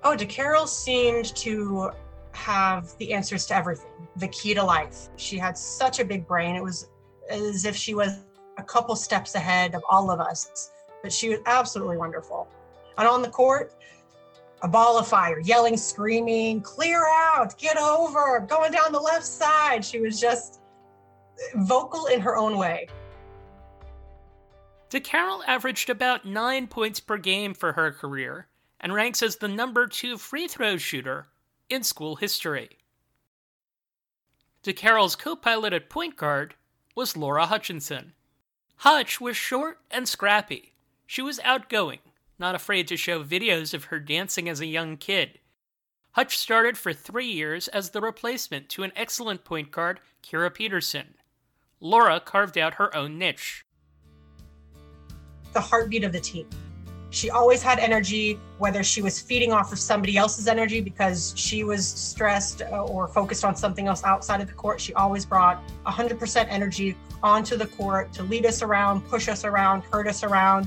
Oh, 0.05 0.17
DeCarol 0.17 0.67
seemed 0.67 1.35
to 1.37 1.91
have 2.33 2.97
the 2.99 3.13
answers 3.13 3.47
to 3.47 3.55
everything, 3.55 3.91
the 4.17 4.29
key 4.29 4.53
to 4.55 4.63
life. 4.63 5.09
She 5.17 5.39
had 5.39 5.57
such 5.57 6.01
a 6.01 6.05
big 6.05 6.27
brain. 6.27 6.57
It 6.57 6.63
was 6.63 6.89
as 7.31 7.65
if 7.65 7.77
she 7.77 7.95
was 7.95 8.19
a 8.59 8.63
couple 8.63 8.97
steps 8.97 9.37
ahead 9.37 9.75
of 9.75 9.83
all 9.89 10.11
of 10.11 10.19
us, 10.19 10.73
but 11.03 11.13
she 11.13 11.29
was 11.29 11.39
absolutely 11.47 11.99
wonderful. 11.99 12.49
And 12.99 13.07
on 13.07 13.23
the 13.23 13.29
court, 13.29 13.75
a 14.63 14.69
ball 14.69 14.99
of 14.99 15.07
fire, 15.07 15.41
yelling, 15.41 15.77
screaming, 15.77 16.61
clear 16.63 17.07
out, 17.07 17.57
get 17.59 17.77
over, 17.77 18.41
going 18.49 18.73
down 18.73 18.93
the 18.93 19.01
left 19.01 19.25
side. 19.25 19.85
She 19.85 20.01
was 20.01 20.21
just 20.21 20.61
vocal 21.55 22.07
in 22.07 22.21
her 22.21 22.37
own 22.37 22.57
way. 22.57 22.89
DeCarol 24.91 25.43
averaged 25.47 25.91
about 25.91 26.25
nine 26.25 26.67
points 26.67 27.01
per 27.01 27.17
game 27.17 27.55
for 27.55 27.73
her 27.73 27.93
career 27.93 28.49
and 28.83 28.93
ranks 28.93 29.23
as 29.23 29.37
the 29.37 29.49
number 29.49 29.87
two 29.87 30.19
free 30.19 30.49
throw 30.49 30.77
shooter 30.77 31.29
in 31.69 31.83
school 31.83 32.17
history. 32.17 32.69
DeCarol's 34.65 35.17
co 35.17 35.35
pilot 35.37 35.73
at 35.73 35.89
point 35.89 36.17
guard 36.17 36.55
was 36.95 37.17
Laura 37.17 37.47
Hutchinson. 37.47 38.13
Hutch 38.77 39.21
was 39.21 39.37
short 39.37 39.79
and 39.91 40.09
scrappy. 40.09 40.73
She 41.07 41.23
was 41.23 41.41
outgoing, 41.45 42.01
not 42.39 42.55
afraid 42.55 42.89
to 42.89 42.97
show 42.97 43.23
videos 43.23 43.75
of 43.75 43.85
her 43.85 44.01
dancing 44.01 44.49
as 44.49 44.61
a 44.61 44.67
young 44.67 44.97
kid. 44.97 45.39
Hutch 46.13 46.37
started 46.37 46.77
for 46.77 46.93
three 46.93 47.27
years 47.27 47.69
as 47.69 47.91
the 47.91 48.01
replacement 48.01 48.69
to 48.71 48.83
an 48.83 48.93
excellent 48.95 49.45
point 49.45 49.71
guard, 49.71 50.01
Kira 50.23 50.53
Peterson. 50.53 51.15
Laura 51.81 52.21
carved 52.21 52.59
out 52.59 52.75
her 52.75 52.95
own 52.95 53.19
niche. 53.19 53.65
The 55.53 55.61
heartbeat 55.61 56.05
of 56.05 56.13
the 56.13 56.21
team. 56.21 56.49
She 57.13 57.29
always 57.29 57.63
had 57.63 57.79
energy, 57.79 58.41
whether 58.57 58.83
she 58.83 59.03
was 59.03 59.21
feeding 59.21 59.53
off 59.53 59.71
of 59.71 59.79
somebody 59.79 60.17
else's 60.17 60.49
energy 60.49 60.81
because 60.81 61.35
she 61.37 61.63
was 61.63 61.87
stressed 61.87 62.63
uh, 62.63 62.85
or 62.85 63.07
focused 63.07 63.45
on 63.45 63.55
something 63.55 63.87
else 63.87 64.03
outside 64.03 64.41
of 64.41 64.47
the 64.47 64.55
court. 64.55 64.81
She 64.81 64.95
always 64.95 65.27
brought 65.27 65.63
100% 65.85 66.47
energy 66.49 66.97
onto 67.23 67.59
the 67.59 67.67
court 67.67 68.15
to 68.15 68.23
lead 68.23 68.47
us 68.47 68.63
around, 68.63 69.03
push 69.03 69.29
us 69.29 69.45
around, 69.45 69.83
hurt 69.83 70.09
us 70.09 70.25
around. 70.25 70.67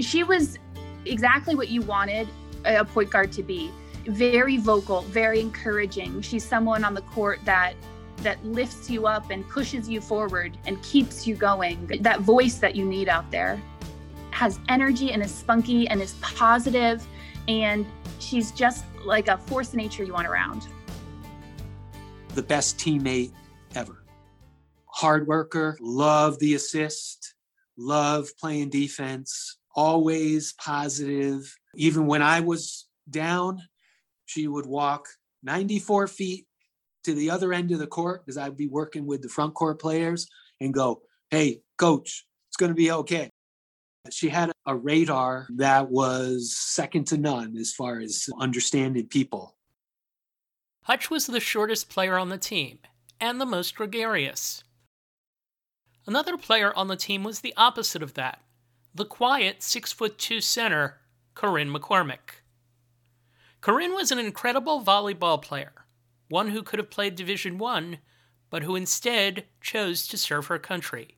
She 0.00 0.22
was 0.22 0.58
exactly 1.06 1.54
what 1.54 1.68
you 1.68 1.80
wanted 1.80 2.28
a 2.66 2.84
point 2.84 3.08
guard 3.08 3.32
to 3.32 3.42
be 3.42 3.70
very 4.04 4.58
vocal, 4.58 5.00
very 5.02 5.40
encouraging. 5.40 6.20
She's 6.20 6.44
someone 6.44 6.84
on 6.84 6.92
the 6.92 7.02
court 7.02 7.40
that 7.46 7.72
that 8.18 8.44
lifts 8.44 8.90
you 8.90 9.06
up 9.06 9.30
and 9.30 9.48
pushes 9.48 9.88
you 9.88 10.00
forward 10.02 10.58
and 10.66 10.82
keeps 10.82 11.26
you 11.26 11.36
going. 11.36 11.86
That 12.00 12.20
voice 12.20 12.56
that 12.56 12.74
you 12.74 12.84
need 12.84 13.08
out 13.08 13.30
there 13.30 13.62
has 14.38 14.60
energy 14.68 15.10
and 15.10 15.20
is 15.20 15.34
spunky 15.34 15.88
and 15.88 16.00
is 16.00 16.14
positive 16.20 17.04
and 17.48 17.84
she's 18.20 18.52
just 18.52 18.84
like 19.04 19.26
a 19.26 19.36
force 19.36 19.70
of 19.70 19.74
nature 19.74 20.04
you 20.04 20.12
want 20.12 20.28
around. 20.28 20.68
The 22.34 22.44
best 22.44 22.78
teammate 22.78 23.32
ever. 23.74 24.04
Hard 24.86 25.26
worker, 25.26 25.76
love 25.80 26.38
the 26.38 26.54
assist, 26.54 27.34
love 27.76 28.28
playing 28.38 28.70
defense, 28.70 29.58
always 29.74 30.52
positive. 30.52 31.52
Even 31.74 32.06
when 32.06 32.22
I 32.22 32.38
was 32.38 32.86
down, 33.10 33.60
she 34.26 34.46
would 34.46 34.66
walk 34.66 35.08
94 35.42 36.06
feet 36.06 36.46
to 37.02 37.12
the 37.12 37.30
other 37.30 37.52
end 37.52 37.72
of 37.72 37.80
the 37.80 37.88
court 37.88 38.24
because 38.24 38.38
I'd 38.38 38.56
be 38.56 38.68
working 38.68 39.04
with 39.04 39.20
the 39.20 39.28
front 39.28 39.54
court 39.54 39.80
players 39.80 40.28
and 40.60 40.72
go, 40.72 41.02
Hey, 41.28 41.62
coach, 41.76 42.24
it's 42.48 42.56
going 42.56 42.70
to 42.70 42.76
be 42.76 42.92
okay. 42.92 43.32
She 44.10 44.28
had 44.28 44.52
a 44.66 44.74
radar 44.74 45.48
that 45.56 45.90
was 45.90 46.56
second 46.56 47.06
to 47.08 47.18
none 47.18 47.56
as 47.56 47.72
far 47.72 48.00
as 48.00 48.28
understanding 48.40 49.06
people. 49.06 49.56
Hutch 50.82 51.10
was 51.10 51.26
the 51.26 51.40
shortest 51.40 51.90
player 51.90 52.16
on 52.16 52.30
the 52.30 52.38
team 52.38 52.78
and 53.20 53.40
the 53.40 53.46
most 53.46 53.74
gregarious. 53.74 54.64
Another 56.06 56.38
player 56.38 56.72
on 56.74 56.88
the 56.88 56.96
team 56.96 57.22
was 57.22 57.40
the 57.40 57.52
opposite 57.56 58.02
of 58.02 58.14
that 58.14 58.40
the 58.94 59.04
quiet 59.04 59.62
six 59.62 59.92
foot 59.92 60.18
two 60.18 60.40
center, 60.40 60.98
Corinne 61.34 61.72
McCormick. 61.72 62.42
Corinne 63.60 63.94
was 63.94 64.10
an 64.10 64.18
incredible 64.18 64.82
volleyball 64.82 65.40
player, 65.40 65.72
one 66.28 66.48
who 66.48 66.62
could 66.62 66.78
have 66.78 66.90
played 66.90 67.14
Division 67.14 67.58
One, 67.58 67.98
but 68.50 68.62
who 68.62 68.74
instead 68.74 69.44
chose 69.60 70.06
to 70.08 70.16
serve 70.16 70.46
her 70.46 70.58
country. 70.58 71.17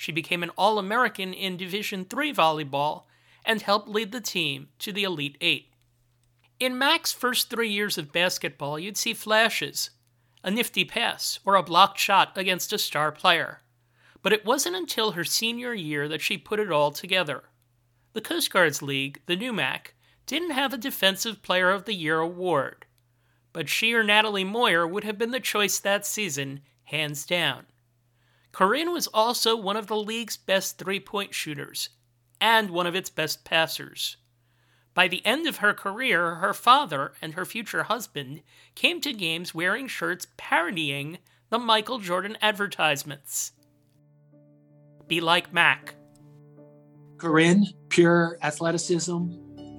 She 0.00 0.12
became 0.12 0.42
an 0.42 0.48
All 0.56 0.78
American 0.78 1.34
in 1.34 1.58
Division 1.58 2.06
III 2.10 2.32
volleyball 2.32 3.02
and 3.44 3.60
helped 3.60 3.86
lead 3.86 4.12
the 4.12 4.20
team 4.22 4.68
to 4.78 4.92
the 4.92 5.04
Elite 5.04 5.36
Eight. 5.42 5.74
In 6.58 6.78
Mac's 6.78 7.12
first 7.12 7.50
three 7.50 7.68
years 7.68 7.98
of 7.98 8.10
basketball, 8.10 8.78
you'd 8.78 8.96
see 8.96 9.12
flashes 9.12 9.90
a 10.42 10.50
nifty 10.50 10.86
pass 10.86 11.38
or 11.44 11.54
a 11.54 11.62
blocked 11.62 11.98
shot 11.98 12.32
against 12.38 12.72
a 12.72 12.78
star 12.78 13.12
player. 13.12 13.60
But 14.22 14.32
it 14.32 14.46
wasn't 14.46 14.74
until 14.74 15.10
her 15.10 15.22
senior 15.22 15.74
year 15.74 16.08
that 16.08 16.22
she 16.22 16.38
put 16.38 16.60
it 16.60 16.72
all 16.72 16.92
together. 16.92 17.42
The 18.14 18.22
Coast 18.22 18.50
Guards 18.50 18.80
League, 18.80 19.20
the 19.26 19.36
NEWMAC, 19.36 19.88
didn't 20.24 20.52
have 20.52 20.72
a 20.72 20.78
Defensive 20.78 21.42
Player 21.42 21.68
of 21.68 21.84
the 21.84 21.94
Year 21.94 22.20
award, 22.20 22.86
but 23.52 23.68
she 23.68 23.92
or 23.92 24.02
Natalie 24.02 24.44
Moyer 24.44 24.86
would 24.86 25.04
have 25.04 25.18
been 25.18 25.30
the 25.30 25.40
choice 25.40 25.78
that 25.78 26.06
season, 26.06 26.60
hands 26.84 27.26
down. 27.26 27.66
Corinne 28.52 28.92
was 28.92 29.06
also 29.08 29.56
one 29.56 29.76
of 29.76 29.86
the 29.86 29.96
league's 29.96 30.36
best 30.36 30.78
three 30.78 31.00
point 31.00 31.34
shooters 31.34 31.90
and 32.40 32.70
one 32.70 32.86
of 32.86 32.94
its 32.94 33.10
best 33.10 33.44
passers. 33.44 34.16
By 34.92 35.06
the 35.08 35.24
end 35.24 35.46
of 35.46 35.58
her 35.58 35.72
career, 35.72 36.36
her 36.36 36.52
father 36.52 37.12
and 37.22 37.34
her 37.34 37.44
future 37.44 37.84
husband 37.84 38.42
came 38.74 39.00
to 39.02 39.12
games 39.12 39.54
wearing 39.54 39.86
shirts 39.86 40.26
parodying 40.36 41.18
the 41.48 41.58
Michael 41.58 41.98
Jordan 41.98 42.36
advertisements. 42.42 43.52
Be 45.06 45.20
like 45.20 45.52
Mac. 45.52 45.94
Corinne, 47.18 47.66
pure 47.88 48.38
athleticism, 48.42 49.28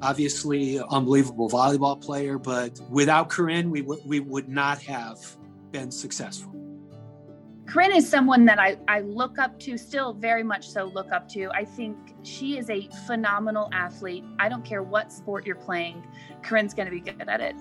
obviously 0.01 0.80
unbelievable 0.90 1.50
volleyball 1.50 2.01
player, 2.01 2.38
but 2.38 2.80
without 2.90 3.30
Corinne, 3.30 3.70
we, 3.70 3.82
w- 3.82 4.01
we 4.06 4.20
would 4.20 4.48
not 4.48 4.82
have 4.82 5.18
been 5.72 5.92
successful. 5.92 6.61
Corinne 7.72 7.96
is 7.96 8.10
someone 8.10 8.44
that 8.44 8.60
I, 8.60 8.78
I 8.90 9.00
look 9.00 9.40
up 9.40 9.58
to, 9.62 9.78
still 9.78 10.12
very 10.12 10.44
much 10.44 10.68
so 10.68 10.92
look 10.94 11.13
up 11.13 11.30
to. 11.30 11.50
I 11.54 11.63
think 11.63 11.96
she 12.22 12.58
is 12.58 12.70
a 12.70 12.90
phenomenal 13.08 13.70
athlete. 13.72 14.25
I 14.40 14.50
don't 14.50 14.66
care 14.66 14.84
what 14.84 15.10
sport 15.10 15.46
you're 15.46 15.56
playing, 15.56 16.06
Corinne's 16.44 16.74
going 16.74 16.88
to 16.88 16.92
be 16.92 17.00
good 17.00 17.30
at 17.30 17.40
it. 17.40 17.56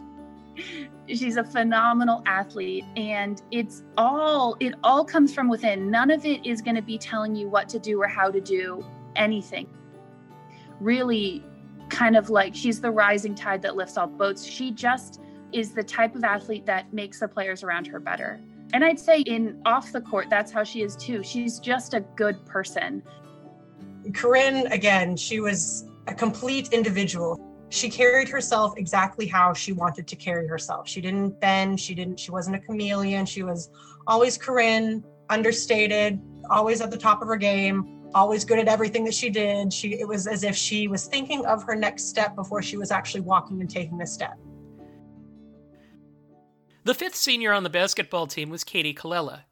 She's 1.07 1.37
a 1.37 1.45
phenomenal 1.45 2.25
athlete 2.27 2.85
and 2.97 3.41
it's 3.53 3.85
all 3.97 4.57
it 4.59 4.75
all 4.83 5.05
comes 5.05 5.33
from 5.33 5.49
within. 5.49 5.93
None 5.93 6.11
of 6.11 6.27
it 6.27 6.45
is 6.45 6.61
going 6.61 6.75
to 6.75 6.83
be 6.83 6.99
telling 6.99 7.37
you 7.37 7.49
what 7.49 7.69
to 7.69 7.79
do 7.79 8.03
or 8.03 8.09
how 8.09 8.33
to 8.33 8.41
do 8.41 8.85
anything. 9.15 9.69
Really 10.81 11.45
kind 11.89 12.17
of 12.17 12.31
like 12.31 12.53
she's 12.53 12.81
the 12.81 12.91
rising 12.91 13.37
tide 13.37 13.63
that 13.63 13.77
lifts 13.77 13.97
all 13.97 14.09
boats. 14.09 14.45
She 14.45 14.73
just 14.73 15.21
is 15.53 15.73
the 15.73 15.85
type 15.85 16.17
of 16.17 16.25
athlete 16.25 16.67
that 16.67 16.93
makes 16.93 17.21
the 17.21 17.29
players 17.29 17.63
around 17.63 17.87
her 17.87 18.01
better. 18.01 18.41
And 18.73 18.85
I'd 18.85 19.01
say 19.01 19.21
in 19.23 19.61
off 19.67 19.93
the 19.93 20.01
court, 20.01 20.29
that's 20.31 20.53
how 20.53 20.65
she 20.65 20.83
is 20.83 20.97
too. 20.97 21.23
She's 21.23 21.59
just 21.59 21.95
a 21.95 22.01
good 22.01 22.45
person. 22.47 23.03
Corinne, 24.15 24.67
again, 24.69 25.17
she 25.17 25.41
was 25.41 25.89
a 26.07 26.15
complete 26.15 26.73
individual. 26.73 27.39
She 27.69 27.89
carried 27.89 28.29
herself 28.29 28.75
exactly 28.77 29.27
how 29.27 29.53
she 29.53 29.73
wanted 29.73 30.07
to 30.09 30.17
carry 30.17 30.47
herself. 30.47 30.89
She 30.89 31.01
didn't 31.01 31.41
bend, 31.41 31.79
she 31.79 31.95
didn't, 31.95 32.19
she 32.19 32.31
wasn't 32.31 32.57
a 32.57 32.59
chameleon. 32.61 33.27
She 33.27 33.43
was 33.43 33.71
always 34.07 34.37
Corinne, 34.37 35.05
understated, 35.29 36.21
always 36.49 36.81
at 36.81 36.91
the 36.91 36.97
top 36.97 37.23
of 37.23 37.29
her 37.29 37.37
game, 37.37 38.09
always 38.15 38.45
good 38.45 38.59
at 38.59 38.67
everything 38.67 39.05
that 39.05 39.15
she 39.15 39.31
did. 39.31 39.73
She 39.73 40.01
it 40.01 40.09
was 40.09 40.27
as 40.27 40.43
if 40.43 40.57
she 40.57 40.89
was 40.89 41.07
thinking 41.07 41.47
of 41.47 41.63
her 41.65 41.77
next 41.77 42.09
step 42.09 42.35
before 42.35 42.63
she 42.63 42.77
was 42.77 42.91
actually 42.91 43.21
walking 43.21 43.61
and 43.61 43.71
taking 43.71 43.99
the 43.99 44.07
step. 44.07 44.37
The 46.83 46.95
fifth 46.95 47.15
senior 47.15 47.53
on 47.53 47.63
the 47.63 47.71
basketball 47.71 48.27
team 48.27 48.49
was 48.49 48.65
Katie 48.65 48.95
Colella. 48.95 49.43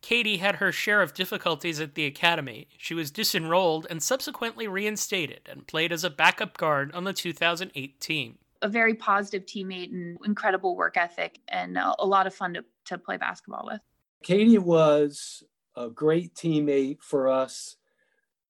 Katie 0.00 0.38
had 0.38 0.56
her 0.56 0.72
share 0.72 1.00
of 1.00 1.14
difficulties 1.14 1.78
at 1.80 1.94
the 1.94 2.06
academy. 2.06 2.66
She 2.76 2.92
was 2.92 3.12
disenrolled 3.12 3.86
and 3.88 4.02
subsequently 4.02 4.66
reinstated 4.66 5.42
and 5.46 5.66
played 5.66 5.92
as 5.92 6.02
a 6.02 6.10
backup 6.10 6.58
guard 6.58 6.92
on 6.92 7.04
the 7.04 7.12
2008 7.12 8.00
team. 8.00 8.38
A 8.62 8.68
very 8.68 8.94
positive 8.94 9.46
teammate 9.46 9.92
and 9.92 10.18
incredible 10.24 10.74
work 10.76 10.96
ethic, 10.96 11.38
and 11.48 11.78
a, 11.78 11.94
a 12.00 12.06
lot 12.06 12.26
of 12.26 12.34
fun 12.34 12.54
to, 12.54 12.64
to 12.86 12.98
play 12.98 13.16
basketball 13.16 13.64
with. 13.64 13.80
Katie 14.24 14.58
was 14.58 15.44
a 15.76 15.88
great 15.88 16.34
teammate 16.34 17.00
for 17.00 17.28
us. 17.28 17.76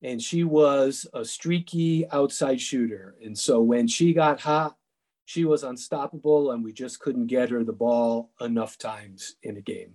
and 0.03 0.21
she 0.21 0.43
was 0.43 1.07
a 1.15 1.25
streaky 1.25 2.09
outside 2.11 2.61
shooter. 2.61 3.15
And 3.25 3.39
so 3.39 3.61
when 3.61 3.87
she 3.87 4.13
got 4.13 4.41
hot, 4.41 4.77
she 5.25 5.45
was 5.45 5.63
unstoppable, 5.63 6.51
and 6.51 6.65
we 6.65 6.73
just 6.73 7.01
couldn't 7.01 7.27
get 7.27 7.51
her 7.51 7.65
the 7.65 7.73
ball 7.73 8.31
enough 8.41 8.79
times 8.79 9.37
in 9.43 9.57
a 9.57 9.61
game. 9.61 9.95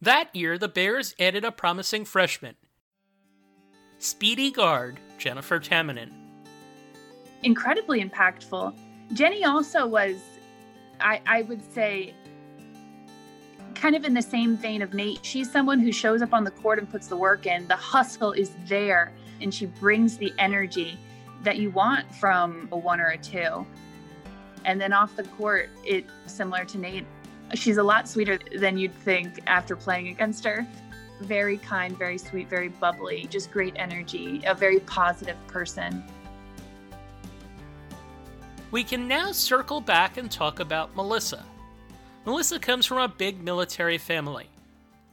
That 0.00 0.34
year, 0.34 0.58
the 0.58 0.68
Bears 0.68 1.14
added 1.18 1.44
a 1.44 1.52
promising 1.52 2.04
freshman, 2.04 2.56
speedy 3.98 4.50
guard 4.50 4.98
Jennifer 5.18 5.58
Tamminen. 5.58 6.10
Incredibly 7.42 8.02
impactful. 8.02 8.76
Jenny 9.12 9.44
also 9.44 9.86
was, 9.86 10.16
I, 11.00 11.20
I 11.26 11.42
would 11.42 11.62
say, 11.72 12.12
kind 13.74 13.94
of 13.94 14.04
in 14.04 14.14
the 14.14 14.22
same 14.22 14.56
vein 14.56 14.82
of 14.82 14.94
Nate. 14.94 15.20
She's 15.22 15.50
someone 15.50 15.78
who 15.78 15.92
shows 15.92 16.22
up 16.22 16.32
on 16.32 16.44
the 16.44 16.50
court 16.50 16.78
and 16.78 16.90
puts 16.90 17.06
the 17.08 17.16
work 17.16 17.46
in. 17.46 17.68
The 17.68 17.76
hustle 17.76 18.32
is 18.32 18.52
there, 18.66 19.12
and 19.40 19.52
she 19.52 19.66
brings 19.66 20.16
the 20.16 20.32
energy 20.38 20.98
that 21.46 21.58
you 21.58 21.70
want 21.70 22.12
from 22.12 22.68
a 22.72 22.76
one 22.76 23.00
or 23.00 23.10
a 23.10 23.16
two. 23.16 23.64
And 24.64 24.80
then 24.80 24.92
off 24.92 25.14
the 25.14 25.22
court, 25.22 25.70
it's 25.84 26.10
similar 26.26 26.64
to 26.64 26.76
Nate. 26.76 27.06
She's 27.54 27.76
a 27.76 27.84
lot 27.84 28.08
sweeter 28.08 28.40
than 28.56 28.76
you'd 28.76 28.92
think 28.92 29.40
after 29.46 29.76
playing 29.76 30.08
against 30.08 30.44
her. 30.44 30.66
Very 31.20 31.58
kind, 31.58 31.96
very 31.96 32.18
sweet, 32.18 32.48
very 32.48 32.68
bubbly, 32.68 33.28
just 33.30 33.52
great 33.52 33.74
energy, 33.76 34.42
a 34.44 34.54
very 34.56 34.80
positive 34.80 35.36
person. 35.46 36.02
We 38.72 38.82
can 38.82 39.06
now 39.06 39.30
circle 39.30 39.80
back 39.80 40.16
and 40.16 40.28
talk 40.28 40.58
about 40.58 40.96
Melissa. 40.96 41.46
Melissa 42.24 42.58
comes 42.58 42.86
from 42.86 42.98
a 42.98 43.06
big 43.06 43.40
military 43.40 43.98
family. 43.98 44.50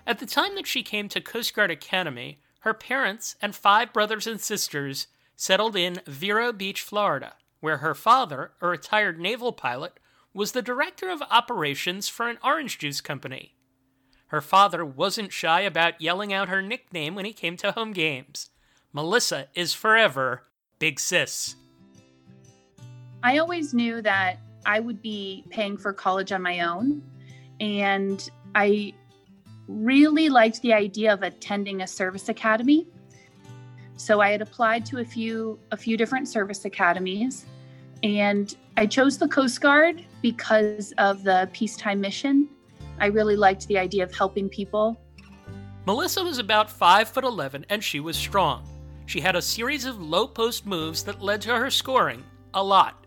At 0.08 0.18
the 0.18 0.26
time 0.26 0.56
that 0.56 0.66
she 0.66 0.82
came 0.82 1.10
to 1.10 1.22
Coast 1.22 1.54
Guard 1.54 1.70
Academy, 1.70 2.40
her 2.62 2.74
parents 2.74 3.36
and 3.40 3.56
five 3.56 3.94
brothers 3.94 4.26
and 4.26 4.42
sisters 4.42 5.06
settled 5.36 5.76
in 5.76 6.02
Vero 6.06 6.52
Beach, 6.52 6.82
Florida, 6.82 7.34
where 7.60 7.78
her 7.78 7.96
father, 7.96 8.52
a 8.62 8.68
retired 8.68 9.20
naval 9.20 9.54
pilot, 9.54 10.00
was 10.34 10.52
the 10.52 10.62
director 10.62 11.10
of 11.10 11.22
operations 11.30 12.10
for 12.10 12.28
an 12.28 12.38
orange 12.44 12.78
juice 12.78 13.02
company. 13.02 13.56
Her 14.28 14.42
father 14.42 14.84
wasn't 14.84 15.32
shy 15.32 15.62
about 15.62 16.02
yelling 16.02 16.34
out 16.34 16.50
her 16.50 16.62
nickname 16.62 17.14
when 17.14 17.26
he 17.26 17.34
came 17.34 17.56
to 17.58 17.72
home 17.72 17.94
games. 17.94 18.50
Melissa 18.92 19.48
is 19.54 19.74
forever 19.74 20.44
Big 20.80 21.00
Sis. 21.00 21.56
I 23.22 23.38
always 23.38 23.74
knew 23.74 24.02
that 24.02 24.40
I 24.66 24.80
would 24.80 25.02
be 25.02 25.44
paying 25.50 25.78
for 25.78 25.94
college 25.94 26.32
on 26.32 26.42
my 26.42 26.62
own. 26.62 27.02
And 27.60 28.28
I 28.56 28.94
really 29.68 30.30
liked 30.30 30.62
the 30.62 30.74
idea 30.74 31.14
of 31.14 31.22
attending 31.22 31.82
a 31.82 31.88
service 31.88 32.28
academy. 32.30 32.88
So 34.04 34.20
I 34.20 34.32
had 34.32 34.42
applied 34.42 34.86
to 34.88 34.98
a 34.98 35.06
few 35.06 35.58
a 35.72 35.78
few 35.78 35.96
different 35.96 36.28
service 36.28 36.66
academies 36.66 37.46
and 38.04 38.54
I 38.76 38.86
chose 38.86 39.18
the 39.18 39.30
Coast 39.30 39.62
Guard 39.62 40.04
because 40.22 40.94
of 40.98 41.24
the 41.24 41.50
peacetime 41.54 42.02
mission. 42.02 42.50
I 43.00 43.06
really 43.06 43.38
liked 43.38 43.66
the 43.68 43.78
idea 43.78 44.04
of 44.04 44.14
helping 44.14 44.50
people. 44.50 45.00
Melissa 45.86 46.22
was 46.22 46.38
about 46.38 46.70
5 46.70 47.08
foot 47.08 47.24
11 47.24 47.66
and 47.70 47.82
she 47.82 48.02
was 48.02 48.18
strong. 48.18 48.68
She 49.06 49.22
had 49.22 49.38
a 49.38 49.42
series 49.42 49.86
of 49.86 50.02
low 50.02 50.28
post 50.28 50.66
moves 50.66 51.04
that 51.04 51.22
led 51.22 51.40
to 51.44 51.56
her 51.56 51.70
scoring 51.70 52.26
a 52.54 52.62
lot. 52.62 53.06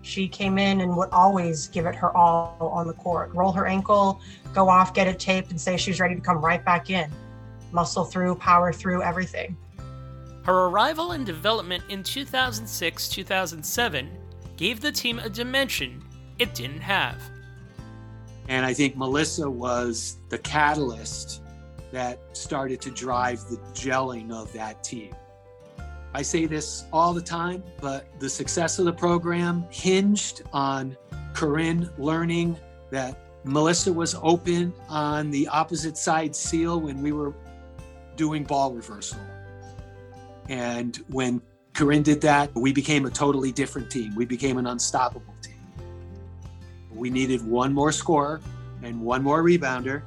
She 0.00 0.28
came 0.28 0.56
in 0.56 0.80
and 0.80 0.96
would 0.96 1.10
always 1.10 1.68
give 1.68 1.84
it 1.84 1.94
her 1.94 2.16
all 2.16 2.56
on 2.72 2.86
the 2.86 2.94
court. 2.94 3.34
Roll 3.34 3.52
her 3.52 3.66
ankle, 3.66 4.22
go 4.54 4.70
off, 4.70 4.94
get 4.94 5.08
it 5.08 5.18
taped, 5.18 5.50
and 5.50 5.60
say 5.60 5.76
she's 5.76 6.00
ready 6.00 6.14
to 6.14 6.22
come 6.22 6.42
right 6.42 6.64
back 6.64 6.88
in. 6.88 7.12
Muscle 7.72 8.04
through, 8.04 8.34
power 8.36 8.72
through, 8.72 9.02
everything. 9.02 9.56
Her 10.44 10.66
arrival 10.66 11.12
and 11.12 11.26
development 11.26 11.84
in 11.88 12.02
2006 12.02 13.08
2007 13.08 14.08
gave 14.56 14.80
the 14.80 14.90
team 14.90 15.18
a 15.18 15.28
dimension 15.28 16.02
it 16.38 16.54
didn't 16.54 16.80
have. 16.80 17.20
And 18.48 18.64
I 18.64 18.72
think 18.72 18.96
Melissa 18.96 19.48
was 19.48 20.18
the 20.30 20.38
catalyst 20.38 21.42
that 21.92 22.18
started 22.36 22.80
to 22.82 22.90
drive 22.90 23.40
the 23.48 23.58
gelling 23.74 24.32
of 24.32 24.52
that 24.54 24.82
team. 24.82 25.14
I 26.14 26.22
say 26.22 26.46
this 26.46 26.84
all 26.92 27.12
the 27.12 27.22
time, 27.22 27.62
but 27.80 28.18
the 28.18 28.28
success 28.28 28.78
of 28.78 28.86
the 28.86 28.92
program 28.92 29.66
hinged 29.70 30.42
on 30.52 30.96
Corinne 31.34 31.90
learning 31.98 32.56
that 32.90 33.20
Melissa 33.44 33.92
was 33.92 34.16
open 34.22 34.72
on 34.88 35.30
the 35.30 35.46
opposite 35.48 35.96
side 35.96 36.34
seal 36.34 36.80
when 36.80 37.02
we 37.02 37.12
were 37.12 37.34
doing 38.18 38.44
ball 38.44 38.72
reversal. 38.72 39.18
And 40.50 40.96
when 41.08 41.40
Corinne 41.72 42.02
did 42.02 42.20
that, 42.22 42.54
we 42.54 42.72
became 42.72 43.06
a 43.06 43.10
totally 43.10 43.52
different 43.52 43.90
team. 43.90 44.14
We 44.14 44.26
became 44.26 44.58
an 44.58 44.66
unstoppable 44.66 45.34
team. 45.40 45.54
We 46.90 47.08
needed 47.08 47.46
one 47.46 47.72
more 47.72 47.92
scorer 47.92 48.42
and 48.82 49.00
one 49.00 49.22
more 49.22 49.42
rebounder 49.42 50.02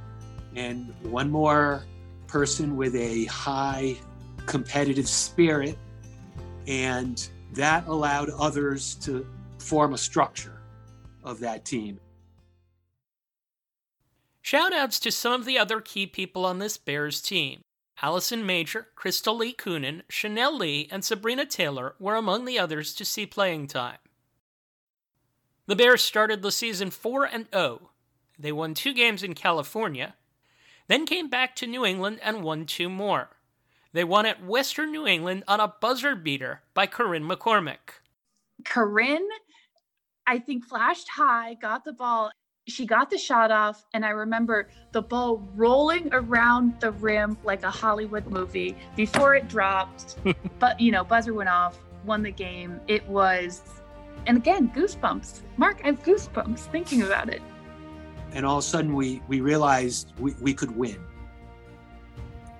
and 0.56 0.94
one 1.02 1.32
more 1.32 1.84
person 2.28 2.76
with 2.76 2.96
a 2.96 3.26
high 3.26 3.98
competitive 4.46 5.08
spirit 5.08 5.78
and 6.68 7.30
that 7.54 7.88
allowed 7.88 8.30
others 8.32 8.96
to 8.96 9.26
form 9.58 9.94
a 9.94 9.98
structure 9.98 10.62
of 11.24 11.40
that 11.40 11.66
team. 11.66 12.00
Shoutouts 14.44 15.00
to 15.02 15.12
some 15.12 15.34
of 15.34 15.46
the 15.46 15.58
other 15.58 15.80
key 15.80 16.08
people 16.08 16.46
on 16.46 16.60
this 16.60 16.78
Bears 16.78 17.22
team. 17.22 17.62
Allison 18.02 18.46
Major, 18.46 18.88
Crystal 18.96 19.38
Lee 19.38 19.54
Coonan, 19.54 20.02
Chanel 20.10 20.58
Lee, 20.58 20.88
and 20.92 21.06
Sabrina 21.06 21.46
Taylor 21.46 21.96
were 22.00 22.16
among 22.16 22.46
the 22.46 22.58
others 22.58 22.94
to 22.96 23.06
see 23.06 23.26
playing 23.26 23.68
time. 23.68 23.98
The 25.68 25.76
Bears 25.76 26.04
started 26.04 26.42
the 26.42 26.52
season 26.52 26.90
4 26.90 27.26
and 27.26 27.46
0. 27.54 27.92
They 28.40 28.52
won 28.52 28.74
two 28.74 28.94
games 28.94 29.22
in 29.22 29.36
California, 29.36 30.16
then 30.88 31.06
came 31.06 31.30
back 31.30 31.56
to 31.58 31.68
New 31.68 31.86
England 31.86 32.20
and 32.24 32.44
won 32.44 32.66
two 32.66 32.90
more. 32.90 33.30
They 33.94 34.04
won 34.04 34.26
at 34.26 34.44
Western 34.44 34.92
New 34.92 35.06
England 35.06 35.44
on 35.48 35.60
a 35.60 35.74
buzzer 35.80 36.16
beater 36.16 36.62
by 36.74 36.88
Corinne 36.88 37.28
McCormick. 37.28 38.02
Corinne, 38.66 39.28
I 40.26 40.40
think, 40.40 40.66
flashed 40.66 41.10
high, 41.10 41.56
got 41.56 41.84
the 41.84 41.94
ball. 41.94 42.32
She 42.68 42.86
got 42.86 43.10
the 43.10 43.18
shot 43.18 43.52
off, 43.52 43.86
and 43.94 44.06
I 44.06 44.10
remember 44.10 44.70
the 44.92 45.02
ball 45.02 45.48
rolling 45.56 46.10
around 46.14 46.80
the 46.80 46.92
rim 46.92 47.38
like 47.44 47.64
a 47.64 47.72
Hollywood 47.72 48.28
movie 48.28 48.78
before 48.96 49.36
it 49.36 49.48
dropped. 49.48 50.18
but, 50.60 50.80
you 50.80 50.92
know, 50.92 51.04
buzzer 51.04 51.34
went 51.34 51.50
off, 51.50 51.80
won 52.06 52.22
the 52.22 52.32
game. 52.32 52.80
It 52.88 53.08
was, 53.08 53.62
and 54.28 54.38
again, 54.38 54.72
goosebumps. 54.76 55.42
Mark, 55.58 55.82
I 55.84 55.88
have 55.88 56.04
goosebumps 56.04 56.60
thinking 56.72 57.02
about 57.02 57.30
it. 57.30 57.42
And 58.34 58.46
all 58.46 58.60
of 58.60 58.64
a 58.64 58.68
sudden, 58.68 58.94
we, 58.94 59.22
we 59.28 59.42
realized 59.42 60.14
we, 60.20 60.34
we 60.40 60.54
could 60.54 60.76
win 60.76 61.04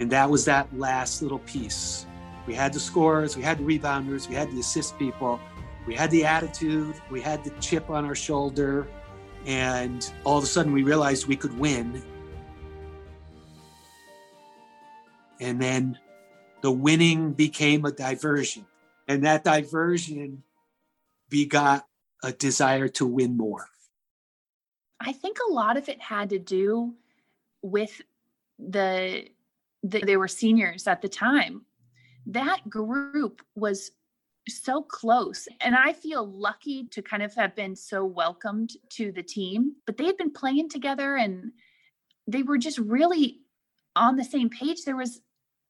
and 0.02 0.10
that 0.10 0.28
was 0.28 0.46
that 0.46 0.68
last 0.76 1.22
little 1.22 1.40
piece. 1.40 2.08
We 2.48 2.56
had 2.56 2.74
the 2.74 2.80
scorers, 2.80 3.38
we 3.38 3.44
had 3.44 3.60
the 3.60 3.64
rebounders, 3.64 4.28
we 4.28 4.34
had 4.34 4.52
the 4.52 4.60
assist 4.60 4.98
people, 4.98 5.40
we 5.86 5.94
had 5.94 6.10
the 6.10 6.26
attitude, 6.26 6.96
we 7.12 7.22
had 7.22 7.44
the 7.44 7.52
chip 7.62 7.92
on 7.92 8.04
our 8.04 8.16
shoulder. 8.16 8.88
And 9.46 10.12
all 10.24 10.38
of 10.38 10.44
a 10.44 10.48
sudden 10.48 10.72
we 10.72 10.84
realized 10.84 11.28
we 11.28 11.36
could 11.36 11.58
win. 11.58 12.02
And 15.40 15.60
then 15.62 15.98
the 16.62 16.72
winning 16.72 17.34
became 17.34 17.86
a 17.86 17.92
diversion. 17.92 18.66
And 19.08 19.26
that 19.26 19.44
diversion 19.44 20.44
begot 21.30 21.88
a 22.24 22.32
desire 22.32 22.88
to 22.90 23.06
win 23.06 23.36
more. 23.36 23.68
I 25.00 25.14
think 25.14 25.38
a 25.40 25.52
lot 25.52 25.78
of 25.78 25.90
it 25.90 26.00
had 26.00 26.30
to 26.30 26.40
do 26.40 26.94
with 27.64 28.02
the 28.60 29.28
they 29.84 30.18
were 30.18 30.28
seniors 30.28 30.88
at 30.88 31.02
the 31.02 31.10
time. 31.10 31.66
That 32.28 32.70
group 32.70 33.42
was 33.56 33.92
so 34.50 34.82
close. 34.82 35.48
And 35.60 35.76
I 35.76 35.94
feel 35.94 36.26
lucky 36.26 36.86
to 36.92 37.02
kind 37.02 37.24
of 37.24 37.34
have 37.36 37.56
been 37.56 37.76
so 37.76 38.06
welcomed 38.06 38.72
to 38.92 39.12
the 39.12 39.24
team. 39.24 39.76
But 39.86 39.98
they 39.98 40.06
had 40.06 40.18
been 40.18 40.32
playing 40.32 40.70
together 40.70 41.16
and 41.16 41.52
they 42.28 42.44
were 42.44 42.58
just 42.58 42.78
really 42.78 43.42
on 43.96 44.16
the 44.16 44.24
same 44.24 44.50
page. 44.50 44.84
There 44.84 44.96
was, 44.96 45.22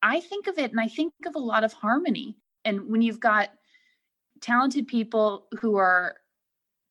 I 0.01 0.19
think 0.19 0.47
of 0.47 0.57
it, 0.57 0.71
and 0.71 0.79
I 0.79 0.87
think 0.87 1.13
of 1.25 1.35
a 1.35 1.39
lot 1.39 1.63
of 1.63 1.73
harmony. 1.73 2.37
And 2.65 2.89
when 2.89 3.01
you've 3.01 3.19
got 3.19 3.49
talented 4.41 4.87
people 4.87 5.47
who 5.59 5.77
are 5.77 6.15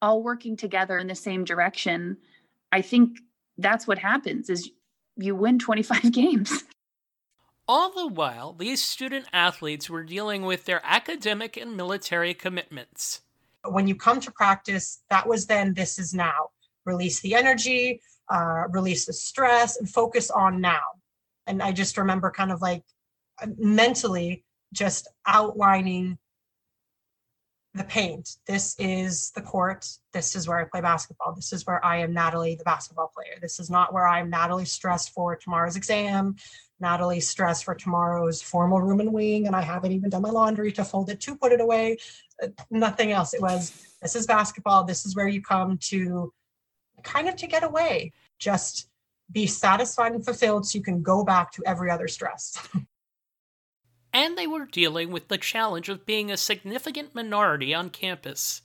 all 0.03 0.23
working 0.23 0.57
together 0.57 0.99
in 0.99 1.07
the 1.07 1.15
same 1.15 1.45
direction, 1.45 2.17
I 2.73 2.83
think 2.83 3.19
that's 3.59 3.87
what 3.87 3.99
happens 3.99 4.49
is 4.49 4.71
you 5.17 5.35
win 5.35 5.59
25 5.59 6.13
games. 6.13 6.65
All 7.73 7.93
the 7.93 8.09
while, 8.09 8.53
these 8.53 8.83
student 8.83 9.27
athletes 9.33 9.89
were 9.89 10.03
dealing 10.03 10.43
with 10.43 10.65
their 10.65 10.81
academic 10.83 11.57
and 11.57 11.77
military 11.77 12.35
commitments. 12.35 13.21
When 13.65 13.87
you 13.87 13.95
come 13.95 14.19
to 14.23 14.33
practice, 14.33 15.03
that 15.09 15.29
was 15.29 15.47
then, 15.47 15.75
this 15.75 15.97
is 15.97 16.13
now. 16.13 16.51
Release 16.85 17.21
the 17.21 17.37
energy, 17.37 18.01
uh, 18.29 18.65
release 18.71 19.07
the 19.07 19.13
stress, 19.13 19.77
and 19.77 19.89
focus 19.89 20.33
on 20.33 20.61
now. 20.61 20.81
And 21.47 21.63
I 21.63 21.71
just 21.71 21.97
remember 21.97 22.33
kind 22.33 22.51
of 22.51 22.61
like 22.61 22.83
mentally 23.57 24.43
just 24.73 25.07
outlining 25.29 26.19
the 27.75 27.85
paint. 27.85 28.37
This 28.47 28.75
is 28.79 29.31
the 29.33 29.43
court. 29.43 29.87
This 30.13 30.35
is 30.35 30.49
where 30.49 30.59
I 30.59 30.65
play 30.65 30.81
basketball. 30.81 31.35
This 31.35 31.53
is 31.53 31.67
where 31.67 31.85
I 31.85 31.99
am 31.99 32.13
Natalie, 32.13 32.57
the 32.57 32.65
basketball 32.65 33.13
player. 33.15 33.39
This 33.41 33.61
is 33.61 33.71
not 33.71 33.93
where 33.93 34.09
I'm 34.09 34.29
Natalie 34.29 34.65
stressed 34.65 35.11
for 35.11 35.37
tomorrow's 35.37 35.77
exam, 35.77 36.35
Natalie 36.81 37.21
stressed 37.21 37.65
for 37.65 37.75
tomorrow's 37.75 38.43
formal 38.43 38.81
room 38.81 39.01
and 39.01 39.13
wing, 39.13 39.47
and 39.47 39.55
I 39.55 39.61
haven't 39.61 39.93
even 39.93 40.11
done 40.11 40.23
my 40.23 40.31
laundry 40.31 40.73
to 40.73 40.85
fold 40.85 41.11
it 41.11 41.21
to 41.21 41.37
put 41.37 41.53
it 41.53 41.61
away. 41.61 41.99
Uh, 42.43 42.49
nothing 42.71 43.13
else. 43.13 43.35
It 43.35 43.43
was 43.43 43.73
this 44.03 44.17
is 44.17 44.27
basketball. 44.27 44.85
This 44.85 45.07
is 45.07 45.15
where 45.15 45.29
you 45.29 45.41
come 45.43 45.79
to 45.83 46.33
kind 47.05 47.29
of 47.29 47.37
to 47.37 47.47
get 47.47 47.63
away. 47.63 48.13
Just 48.39 48.89
be 49.31 49.47
satisfied 49.47 50.13
and 50.13 50.25
fulfilled 50.25 50.67
so 50.67 50.77
you 50.77 50.83
can 50.83 51.03
go 51.03 51.23
back 51.23 51.53
to 51.53 51.63
every 51.67 51.91
other 51.91 52.09
stress. 52.09 52.69
and 54.13 54.37
they 54.37 54.47
were 54.47 54.67
dealing 54.67 55.11
with 55.11 55.29
the 55.29 55.39
challenge 55.39 55.89
of 55.89 56.07
being 56.07 56.31
a 56.31 56.37
significant 56.37 57.15
minority 57.15 57.75
on 57.75 57.91
campus. 57.91 58.63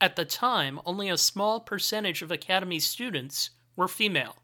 At 0.00 0.16
the 0.16 0.24
time, 0.24 0.80
only 0.84 1.08
a 1.08 1.16
small 1.16 1.60
percentage 1.60 2.22
of 2.22 2.30
Academy 2.30 2.78
students 2.78 3.50
were 3.76 3.88
female. 3.88 4.36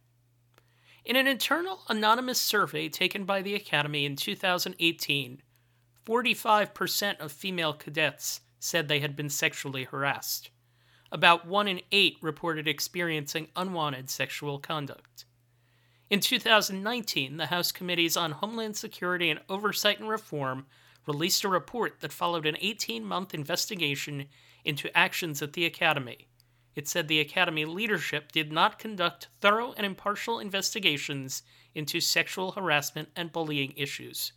In 1.04 1.16
an 1.16 1.26
internal 1.26 1.82
anonymous 1.88 2.40
survey 2.40 2.88
taken 2.88 3.24
by 3.24 3.42
the 3.42 3.54
Academy 3.54 4.04
in 4.04 4.16
2018, 4.16 5.42
45% 6.06 7.20
of 7.20 7.32
female 7.32 7.72
cadets 7.72 8.40
said 8.58 8.88
they 8.88 9.00
had 9.00 9.14
been 9.14 9.28
sexually 9.28 9.84
harassed. 9.84 10.50
About 11.12 11.46
1 11.46 11.68
in 11.68 11.80
8 11.92 12.16
reported 12.22 12.66
experiencing 12.66 13.48
unwanted 13.54 14.10
sexual 14.10 14.58
conduct. 14.58 15.26
In 16.10 16.20
2019, 16.20 17.38
the 17.38 17.46
House 17.46 17.72
Committees 17.72 18.16
on 18.16 18.32
Homeland 18.32 18.76
Security 18.76 19.30
and 19.30 19.40
Oversight 19.48 20.00
and 20.00 20.08
Reform 20.08 20.66
released 21.06 21.44
a 21.44 21.48
report 21.48 22.00
that 22.00 22.12
followed 22.12 22.44
an 22.44 22.58
18 22.60 23.04
month 23.04 23.32
investigation 23.32 24.26
into 24.64 24.94
actions 24.96 25.40
at 25.40 25.54
the 25.54 25.64
Academy. 25.64 26.28
It 26.74 26.88
said 26.88 27.08
the 27.08 27.20
Academy 27.20 27.64
leadership 27.64 28.32
did 28.32 28.52
not 28.52 28.78
conduct 28.78 29.28
thorough 29.40 29.72
and 29.76 29.86
impartial 29.86 30.40
investigations 30.40 31.42
into 31.74 32.00
sexual 32.00 32.52
harassment 32.52 33.08
and 33.16 33.32
bullying 33.32 33.72
issues. 33.76 34.32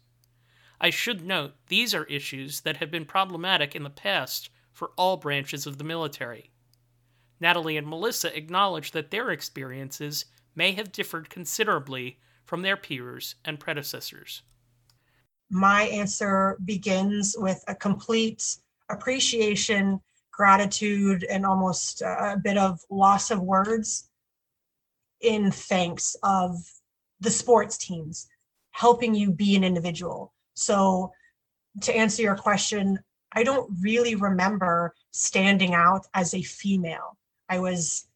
I 0.79 0.89
should 0.89 1.25
note 1.25 1.55
these 1.67 1.93
are 1.93 2.05
issues 2.05 2.61
that 2.61 2.77
have 2.77 2.91
been 2.91 3.05
problematic 3.05 3.75
in 3.75 3.83
the 3.83 3.89
past 3.89 4.49
for 4.71 4.91
all 4.95 5.17
branches 5.17 5.65
of 5.65 5.79
the 5.79 5.83
military. 5.83 6.51
Natalie 7.39 7.77
and 7.77 7.87
Melissa 7.87 8.35
acknowledge 8.35 8.91
that 8.91 9.11
their 9.11 9.31
experiences 9.31 10.25
may 10.57 10.71
have 10.71 10.91
differed 10.91 11.29
considerably 11.29 12.17
from 12.43 12.63
their 12.63 12.75
peers 12.75 13.35
and 13.45 13.59
predecessors. 13.59 14.41
My 15.49 15.83
answer 15.83 16.57
begins 16.65 17.35
with 17.37 17.63
a 17.67 17.75
complete 17.75 18.57
appreciation, 18.89 20.01
gratitude, 20.31 21.23
and 21.29 21.45
almost 21.45 22.01
a 22.01 22.37
bit 22.43 22.57
of 22.57 22.79
loss 22.89 23.29
of 23.31 23.39
words 23.39 24.09
in 25.21 25.51
thanks 25.51 26.15
of 26.23 26.55
the 27.19 27.31
sports 27.31 27.77
teams 27.77 28.27
helping 28.71 29.15
you 29.15 29.31
be 29.31 29.55
an 29.55 29.63
individual. 29.63 30.33
So, 30.55 31.11
to 31.81 31.95
answer 31.95 32.23
your 32.23 32.35
question, 32.35 32.99
I 33.33 33.43
don't 33.43 33.71
really 33.81 34.15
remember 34.15 34.95
standing 35.11 35.73
out 35.75 36.07
as 36.13 36.33
a 36.33 36.41
female. 36.41 37.17
I 37.49 37.59
was 37.59 38.06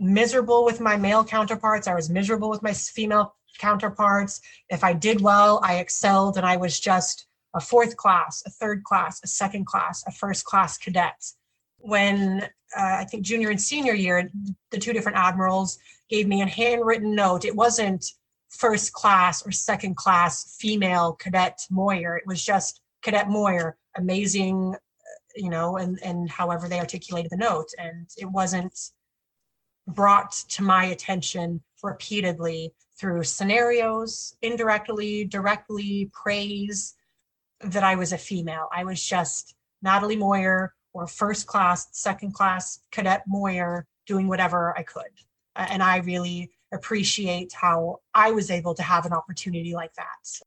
miserable 0.00 0.64
with 0.64 0.80
my 0.80 0.96
male 0.96 1.22
counterparts. 1.22 1.86
I 1.86 1.94
was 1.94 2.10
miserable 2.10 2.50
with 2.50 2.62
my 2.62 2.72
female 2.72 3.36
counterparts. 3.58 4.40
If 4.70 4.82
I 4.82 4.92
did 4.92 5.20
well, 5.20 5.60
I 5.62 5.76
excelled 5.76 6.36
and 6.36 6.46
I 6.46 6.56
was 6.56 6.80
just 6.80 7.26
a 7.54 7.60
fourth 7.60 7.96
class, 7.96 8.42
a 8.46 8.50
third 8.50 8.82
class, 8.84 9.20
a 9.22 9.26
second 9.26 9.66
class, 9.66 10.02
a 10.06 10.12
first 10.12 10.44
class 10.44 10.78
cadet. 10.78 11.22
When 11.78 12.42
uh, 12.76 12.96
I 12.98 13.04
think 13.04 13.24
junior 13.24 13.50
and 13.50 13.60
senior 13.60 13.94
year, 13.94 14.30
the 14.70 14.78
two 14.78 14.92
different 14.92 15.18
admirals 15.18 15.78
gave 16.08 16.26
me 16.26 16.42
a 16.42 16.46
handwritten 16.46 17.14
note. 17.14 17.44
It 17.44 17.54
wasn't 17.54 18.04
first 18.48 18.92
class 18.92 19.46
or 19.46 19.52
second 19.52 19.96
class 19.96 20.56
female 20.58 21.14
cadet 21.14 21.58
Moyer. 21.70 22.16
It 22.16 22.26
was 22.26 22.44
just 22.44 22.80
cadet 23.02 23.28
Moyer, 23.28 23.76
amazing, 23.96 24.74
uh, 24.74 25.18
you 25.36 25.50
know, 25.50 25.76
and 25.76 25.98
and 26.02 26.28
however 26.30 26.68
they 26.68 26.78
articulated 26.78 27.30
the 27.30 27.36
note. 27.36 27.68
And 27.78 28.08
it 28.16 28.30
wasn't 28.30 28.78
brought 29.86 30.32
to 30.32 30.62
my 30.62 30.86
attention 30.86 31.60
repeatedly 31.82 32.72
through 32.98 33.24
scenarios, 33.24 34.36
indirectly, 34.42 35.24
directly, 35.24 36.10
praise 36.12 36.94
that 37.62 37.82
I 37.82 37.94
was 37.94 38.12
a 38.12 38.18
female. 38.18 38.68
I 38.72 38.84
was 38.84 39.02
just 39.02 39.54
Natalie 39.82 40.16
Moyer 40.16 40.74
or 40.92 41.06
first 41.06 41.46
class, 41.46 41.88
second 41.92 42.34
class 42.34 42.80
cadet 42.90 43.22
Moyer 43.26 43.86
doing 44.06 44.28
whatever 44.28 44.76
I 44.76 44.82
could. 44.82 45.10
And 45.56 45.82
I 45.82 45.98
really 45.98 46.50
appreciate 46.72 47.52
how 47.52 48.00
I 48.14 48.30
was 48.32 48.50
able 48.50 48.74
to 48.74 48.82
have 48.82 49.06
an 49.06 49.12
opportunity 49.12 49.74
like 49.74 49.94
that. 49.94 50.40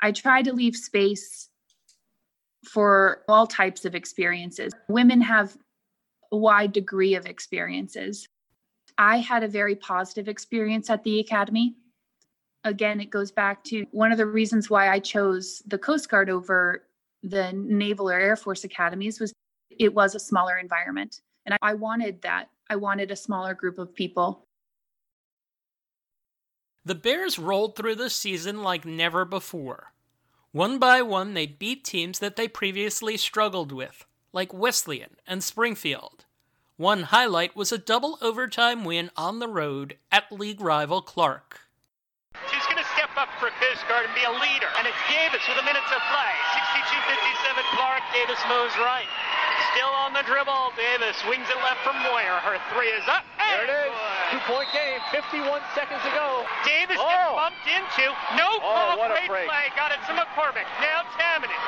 I 0.00 0.12
try 0.12 0.42
to 0.42 0.52
leave 0.52 0.74
space 0.76 1.48
for 2.64 3.22
all 3.28 3.46
types 3.46 3.84
of 3.84 3.94
experiences. 3.94 4.72
Women 4.88 5.20
have 5.20 5.56
wide 6.36 6.72
degree 6.72 7.14
of 7.14 7.26
experiences. 7.26 8.28
I 8.98 9.18
had 9.18 9.42
a 9.42 9.48
very 9.48 9.74
positive 9.74 10.28
experience 10.28 10.90
at 10.90 11.02
the 11.04 11.20
academy. 11.20 11.74
Again, 12.64 13.00
it 13.00 13.10
goes 13.10 13.32
back 13.32 13.64
to 13.64 13.86
one 13.90 14.12
of 14.12 14.18
the 14.18 14.26
reasons 14.26 14.70
why 14.70 14.88
I 14.88 14.98
chose 14.98 15.62
the 15.66 15.78
Coast 15.78 16.08
Guard 16.08 16.30
over 16.30 16.84
the 17.22 17.52
Naval 17.52 18.10
or 18.10 18.18
Air 18.18 18.36
Force 18.36 18.64
academies 18.64 19.20
was 19.20 19.32
it 19.70 19.94
was 19.94 20.14
a 20.14 20.20
smaller 20.20 20.58
environment. 20.58 21.20
And 21.46 21.56
I 21.62 21.74
wanted 21.74 22.22
that. 22.22 22.48
I 22.70 22.76
wanted 22.76 23.10
a 23.10 23.16
smaller 23.16 23.54
group 23.54 23.78
of 23.78 23.94
people. 23.94 24.46
The 26.84 26.94
Bears 26.94 27.38
rolled 27.38 27.76
through 27.76 27.96
the 27.96 28.10
season 28.10 28.62
like 28.62 28.84
never 28.84 29.24
before. 29.24 29.92
One 30.50 30.78
by 30.78 31.00
one, 31.02 31.34
they 31.34 31.46
beat 31.46 31.84
teams 31.84 32.18
that 32.18 32.36
they 32.36 32.48
previously 32.48 33.16
struggled 33.16 33.72
with, 33.72 34.04
like 34.32 34.52
Wesleyan 34.52 35.16
and 35.26 35.44
Springfield. 35.44 36.24
One 36.76 37.14
highlight 37.14 37.54
was 37.54 37.70
a 37.70 37.78
double 37.78 38.18
overtime 38.20 38.84
win 38.84 39.10
on 39.16 39.38
the 39.38 39.48
road 39.48 39.98
at 40.10 40.32
league 40.32 40.60
rival 40.60 41.02
Clark. 41.02 41.60
She's 42.48 42.64
going 42.64 42.80
to 42.80 42.90
step 42.96 43.12
up 43.20 43.28
for 43.36 43.52
Coast 43.60 43.84
Guard 43.86 44.08
and 44.08 44.14
be 44.16 44.24
a 44.24 44.32
leader. 44.32 44.68
And 44.80 44.88
it's 44.88 45.02
Davis 45.06 45.44
with 45.44 45.60
a 45.60 45.66
minute 45.68 45.84
to 45.84 45.98
play. 46.08 46.32
62-57 46.80 47.76
Clark. 47.76 48.02
Davis 48.16 48.40
moves 48.48 48.72
right. 48.80 49.06
Still 49.76 49.92
on 50.00 50.16
the 50.16 50.24
dribble. 50.24 50.72
Davis 50.80 51.16
wings 51.28 51.44
it 51.52 51.60
left 51.60 51.84
from 51.84 51.96
Moyer. 52.00 52.40
Her 52.40 52.56
three 52.72 52.88
is 52.88 53.04
up. 53.08 53.24
There 53.36 53.68
it 53.68 53.72
is. 53.72 53.92
Two-point 54.32 54.68
game. 54.72 55.00
51 55.12 55.60
seconds 55.76 56.00
to 56.02 56.12
go. 56.16 56.48
Davis 56.64 56.96
oh. 56.96 57.04
gets 57.04 57.36
bumped 57.36 57.66
into. 57.68 58.04
No 58.36 58.48
oh, 58.48 58.96
call. 58.96 59.12
Great 59.12 59.28
break. 59.28 59.46
play. 59.48 59.68
Got 59.76 59.92
it 59.92 60.00
to 60.08 60.12
McCormick. 60.16 60.64
Now 60.80 61.04
Tamminen. 61.20 61.60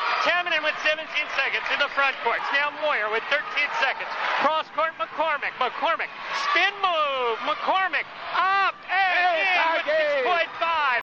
Tamminen 0.54 0.62
with 0.62 0.78
17 0.86 1.02
seconds 1.34 1.66
in 1.72 1.78
the 1.82 1.90
front 1.94 2.14
court. 2.22 2.38
Now 2.52 2.70
Moyer 2.82 3.10
with 3.10 3.22
13 3.30 3.42
seconds. 3.82 4.10
Cross 4.38 4.66
court 4.74 4.92
McCormick. 5.02 5.50
McCormick. 5.58 6.10
Spin 6.50 6.74
move. 6.78 7.38
McCormick 7.42 8.06
up 8.38 8.74
and 8.86 9.82
hey, 9.82 10.22
in 10.22 10.30
with 10.30 10.46
6.5. 10.62 11.02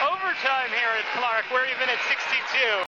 Overtime 0.00 0.70
here 0.72 0.92
at 0.96 1.06
Clark. 1.18 1.44
We're 1.52 1.68
even 1.68 1.88
at 1.88 2.00
62. 2.08 2.88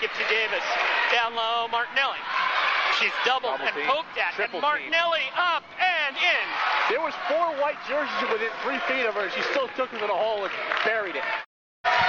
Get 0.00 0.12
to 0.12 0.24
Davis. 0.28 0.64
Down 1.12 1.34
low, 1.34 1.68
Martinelli. 1.72 2.20
She's 3.00 3.14
doubled 3.24 3.56
Double 3.56 3.66
and 3.66 3.76
team. 3.76 3.86
poked 3.88 4.18
at. 4.18 4.34
Triple 4.34 4.60
and 4.60 4.68
Martinelli 4.68 5.26
up 5.36 5.64
and 5.80 6.16
in. 6.16 6.46
There 6.92 7.00
was 7.00 7.14
four 7.28 7.56
white 7.56 7.80
jerseys 7.88 8.28
within 8.28 8.52
three 8.62 8.78
feet 8.84 9.06
of 9.06 9.14
her. 9.14 9.30
She 9.30 9.42
still 9.48 9.68
took 9.76 9.92
it 9.92 9.98
to 10.00 10.06
the 10.06 10.12
hole 10.12 10.44
and 10.44 10.52
buried 10.84 11.16
it. 11.16 11.24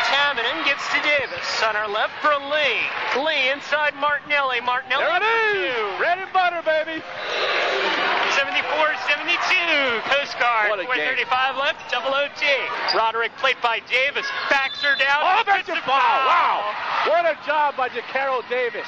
Tamminen 0.10 0.66
gets 0.66 0.82
to 0.90 1.00
Davis. 1.06 1.46
On 1.64 1.76
her 1.76 1.88
left 1.88 2.14
for 2.22 2.34
Lee. 2.50 2.82
Lee 3.22 3.54
inside 3.54 3.94
Martinelli. 4.02 4.60
Martinelli 4.62 5.06
There 5.06 5.18
it 5.18 5.22
for 5.22 5.54
two. 5.54 5.98
Bread 6.02 6.18
and 6.18 6.34
butter, 6.34 6.62
baby. 6.66 6.98
74-72. 8.34 10.02
Coast 10.10 10.34
Guard. 10.42 10.70
What 10.70 10.80
a 10.80 10.90
game. 10.90 11.30
435 11.30 11.58
left. 11.58 11.92
Double 11.92 12.14
OT. 12.14 12.42
Roderick 12.98 13.36
played 13.38 13.62
by 13.62 13.82
Davis. 13.86 14.26
Backs 14.50 14.82
her 14.82 14.98
down. 14.98 15.22
Offensive 15.42 15.78
Gets 15.78 15.86
a 15.86 15.86
foul. 15.86 16.20
Wow. 16.26 16.74
What 17.08 17.26
a 17.26 17.38
job 17.46 17.78
by 17.78 17.90
DeCarol 17.90 18.42
Davis. 18.50 18.88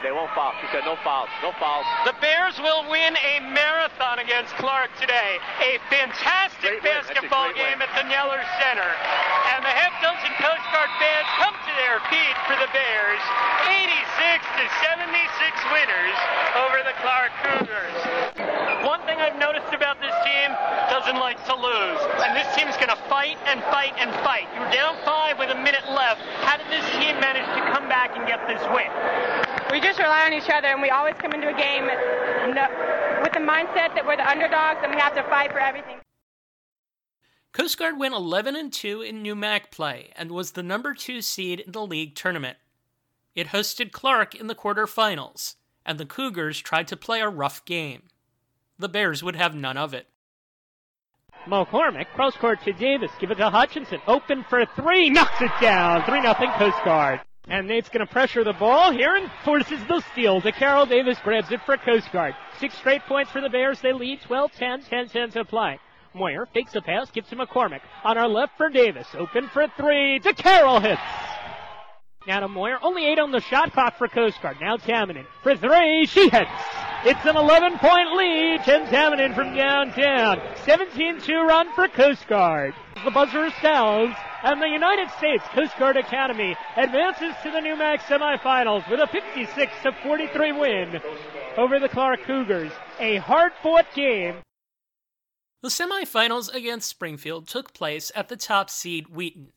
They 0.00 0.16
won't 0.16 0.32
foul. 0.32 0.56
She 0.64 0.68
said 0.72 0.88
no 0.88 0.96
fouls. 1.04 1.28
No 1.44 1.52
fouls. 1.60 1.84
The 2.08 2.16
Bears 2.24 2.56
will 2.56 2.88
win 2.88 3.12
a 3.20 3.44
marathon 3.52 4.16
against 4.16 4.56
Clark 4.56 4.88
today. 4.96 5.36
A 5.60 5.76
fantastic 5.92 6.80
Great. 6.80 6.82
That's 6.82 7.12
a 7.12 7.20
basketball 7.20 7.52
game 7.52 7.76
win. 7.76 7.84
at 7.84 7.92
the 7.92 8.08
Kneller 8.08 8.40
Center. 8.64 8.90
And 9.52 9.60
the 9.60 9.68
half 9.68 9.92
dozen 10.00 10.32
Coast 10.40 10.64
Guard 10.72 10.88
fans 10.96 11.28
come 11.36 11.52
to 11.52 11.72
their 11.76 12.00
feet 12.08 12.36
for 12.48 12.56
the 12.56 12.70
Bears. 12.72 13.22
86 13.68 14.40
to 14.56 14.64
76 14.88 15.68
winners 15.68 16.16
over 16.64 16.80
the 16.80 16.96
Clark 17.04 17.32
Cougars. 17.44 17.98
One 18.88 19.04
thing 19.04 19.20
I've 19.20 19.36
noticed 19.36 19.76
about 19.76 20.00
this 20.00 20.16
team 20.24 20.48
doesn't 20.88 21.20
like 21.20 21.36
to 21.44 21.52
lose. 21.52 22.00
And 22.24 22.32
this 22.32 22.48
team's 22.56 22.72
going 22.80 22.88
to 22.88 23.00
fight 23.12 23.36
and 23.44 23.60
fight 23.68 23.92
and 24.00 24.08
fight. 24.24 24.48
You're 24.56 24.72
down 24.72 24.96
five 25.04 25.36
with 25.36 25.52
a 25.52 25.60
minute 25.60 25.84
left. 25.92 26.24
How 26.48 26.56
did 26.56 26.72
this 26.72 26.88
team 26.96 27.20
manage 27.20 27.44
to 27.52 27.62
come 27.76 27.84
back 27.92 28.16
and 28.16 28.24
get 28.24 28.40
this 28.48 28.64
win? 28.72 28.88
We 29.70 29.80
just 29.80 29.98
rely 29.98 30.26
on 30.26 30.32
each 30.32 30.50
other, 30.50 30.68
and 30.68 30.82
we 30.82 30.90
always 30.90 31.14
come 31.18 31.32
into 31.32 31.48
a 31.48 31.56
game 31.56 31.84
with 31.84 33.32
the 33.32 33.38
mindset 33.38 33.94
that 33.94 34.04
we're 34.06 34.16
the 34.16 34.28
underdogs 34.28 34.80
and 34.82 34.92
we 34.92 35.00
have 35.00 35.14
to 35.14 35.22
fight 35.24 35.52
for 35.52 35.60
everything. 35.60 35.98
Coast 37.52 37.78
Guard 37.78 37.98
went 37.98 38.14
11 38.14 38.56
and 38.56 38.72
2 38.72 39.02
in 39.02 39.22
NEWMAC 39.22 39.70
play 39.70 40.10
and 40.16 40.30
was 40.30 40.52
the 40.52 40.62
number 40.62 40.94
2 40.94 41.20
seed 41.20 41.60
in 41.60 41.72
the 41.72 41.84
league 41.84 42.14
tournament. 42.14 42.58
It 43.34 43.48
hosted 43.48 43.92
Clark 43.92 44.34
in 44.34 44.46
the 44.46 44.54
quarterfinals, 44.54 45.56
and 45.84 45.98
the 45.98 46.06
Cougars 46.06 46.60
tried 46.60 46.88
to 46.88 46.96
play 46.96 47.20
a 47.20 47.28
rough 47.28 47.64
game. 47.64 48.02
The 48.78 48.88
Bears 48.88 49.22
would 49.22 49.36
have 49.36 49.54
none 49.54 49.76
of 49.76 49.94
it. 49.94 50.08
McCormick, 51.46 52.06
cross 52.14 52.36
court 52.36 52.62
to 52.64 52.72
Davis, 52.72 53.10
give 53.18 53.30
it 53.30 53.36
to 53.36 53.50
Hutchinson, 53.50 54.00
open 54.06 54.44
for 54.48 54.66
three, 54.76 55.08
knocks 55.10 55.40
it 55.40 55.52
down, 55.60 56.04
3 56.04 56.20
nothing 56.20 56.50
Coast 56.52 56.78
Guard. 56.84 57.20
And 57.50 57.66
Nate's 57.66 57.88
going 57.88 58.06
to 58.06 58.12
pressure 58.12 58.44
the 58.44 58.52
ball 58.52 58.92
here 58.92 59.16
and 59.16 59.28
forces 59.44 59.80
the 59.88 60.00
steal. 60.12 60.40
DeCarol 60.40 60.88
Davis 60.88 61.18
grabs 61.24 61.50
it 61.50 61.60
for 61.66 61.76
Coast 61.76 62.10
Guard. 62.12 62.36
Six 62.60 62.76
straight 62.78 63.02
points 63.02 63.32
for 63.32 63.40
the 63.40 63.48
Bears. 63.48 63.80
They 63.80 63.92
lead 63.92 64.20
12-10, 64.20 64.88
10-10 64.88 65.32
to 65.32 65.44
play. 65.44 65.80
Moyer 66.14 66.46
fakes 66.54 66.76
a 66.76 66.80
pass, 66.80 67.10
gives 67.10 67.28
to 67.30 67.36
McCormick. 67.36 67.80
On 68.04 68.16
our 68.16 68.28
left 68.28 68.56
for 68.56 68.68
Davis. 68.68 69.08
Open 69.18 69.48
for 69.48 69.66
three. 69.76 70.20
To 70.20 70.32
Carroll 70.32 70.78
hits. 70.78 71.00
Now 72.24 72.38
to 72.38 72.48
Moyer. 72.48 72.78
Only 72.82 73.06
eight 73.06 73.18
on 73.18 73.32
the 73.32 73.40
shot 73.40 73.72
clock 73.72 73.98
for 73.98 74.06
Coast 74.06 74.40
Guard. 74.40 74.58
Now 74.60 74.76
Tamminen. 74.76 75.26
For 75.42 75.56
three. 75.56 76.06
She 76.06 76.28
hits. 76.28 76.50
It's 77.04 77.24
an 77.26 77.36
11 77.36 77.78
point 77.78 78.12
lead. 78.12 78.60
Jen 78.64 78.86
Tamminen 78.86 79.34
from 79.34 79.56
downtown. 79.56 80.38
17-2 80.66 81.28
run 81.48 81.74
for 81.74 81.88
Coast 81.88 82.28
Guard. 82.28 82.74
The 83.04 83.10
buzzer 83.10 83.50
sounds 83.60 84.14
and 84.42 84.60
the 84.60 84.68
United 84.68 85.10
States 85.10 85.44
Coast 85.52 85.76
Guard 85.78 85.96
Academy 85.96 86.56
advances 86.76 87.34
to 87.42 87.50
the 87.50 87.60
New 87.60 87.74
NEWMAC 87.74 88.00
semifinals 88.00 88.88
with 88.90 89.00
a 89.00 89.06
56 89.06 89.72
43 90.02 90.52
win 90.52 91.00
over 91.56 91.78
the 91.78 91.88
Clark 91.88 92.22
Cougars. 92.24 92.72
A 92.98 93.16
hard 93.16 93.52
fought 93.62 93.86
game. 93.94 94.36
The 95.62 95.68
semifinals 95.68 96.52
against 96.54 96.88
Springfield 96.88 97.46
took 97.46 97.74
place 97.74 98.10
at 98.14 98.28
the 98.28 98.36
top 98.36 98.70
seed 98.70 99.08
Wheaton. 99.08 99.52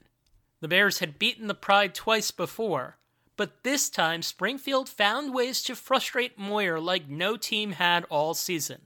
The 0.60 0.68
Bears 0.68 1.00
had 1.00 1.20
beaten 1.20 1.48
the 1.48 1.54
Pride 1.54 1.96
twice 1.96 2.32
before, 2.32 2.98
but 3.38 3.64
this 3.64 3.90
time 3.90 4.22
Springfield 4.22 4.90
found 4.90 5.34
ways 5.34 5.64
to 5.64 5.76
frustrate 5.76 6.38
Moyer 6.38 6.80
like 6.80 7.10
no 7.10 7.38
team 7.38 7.74
had 7.74 8.06
all 8.10 8.34
season. 8.34 8.82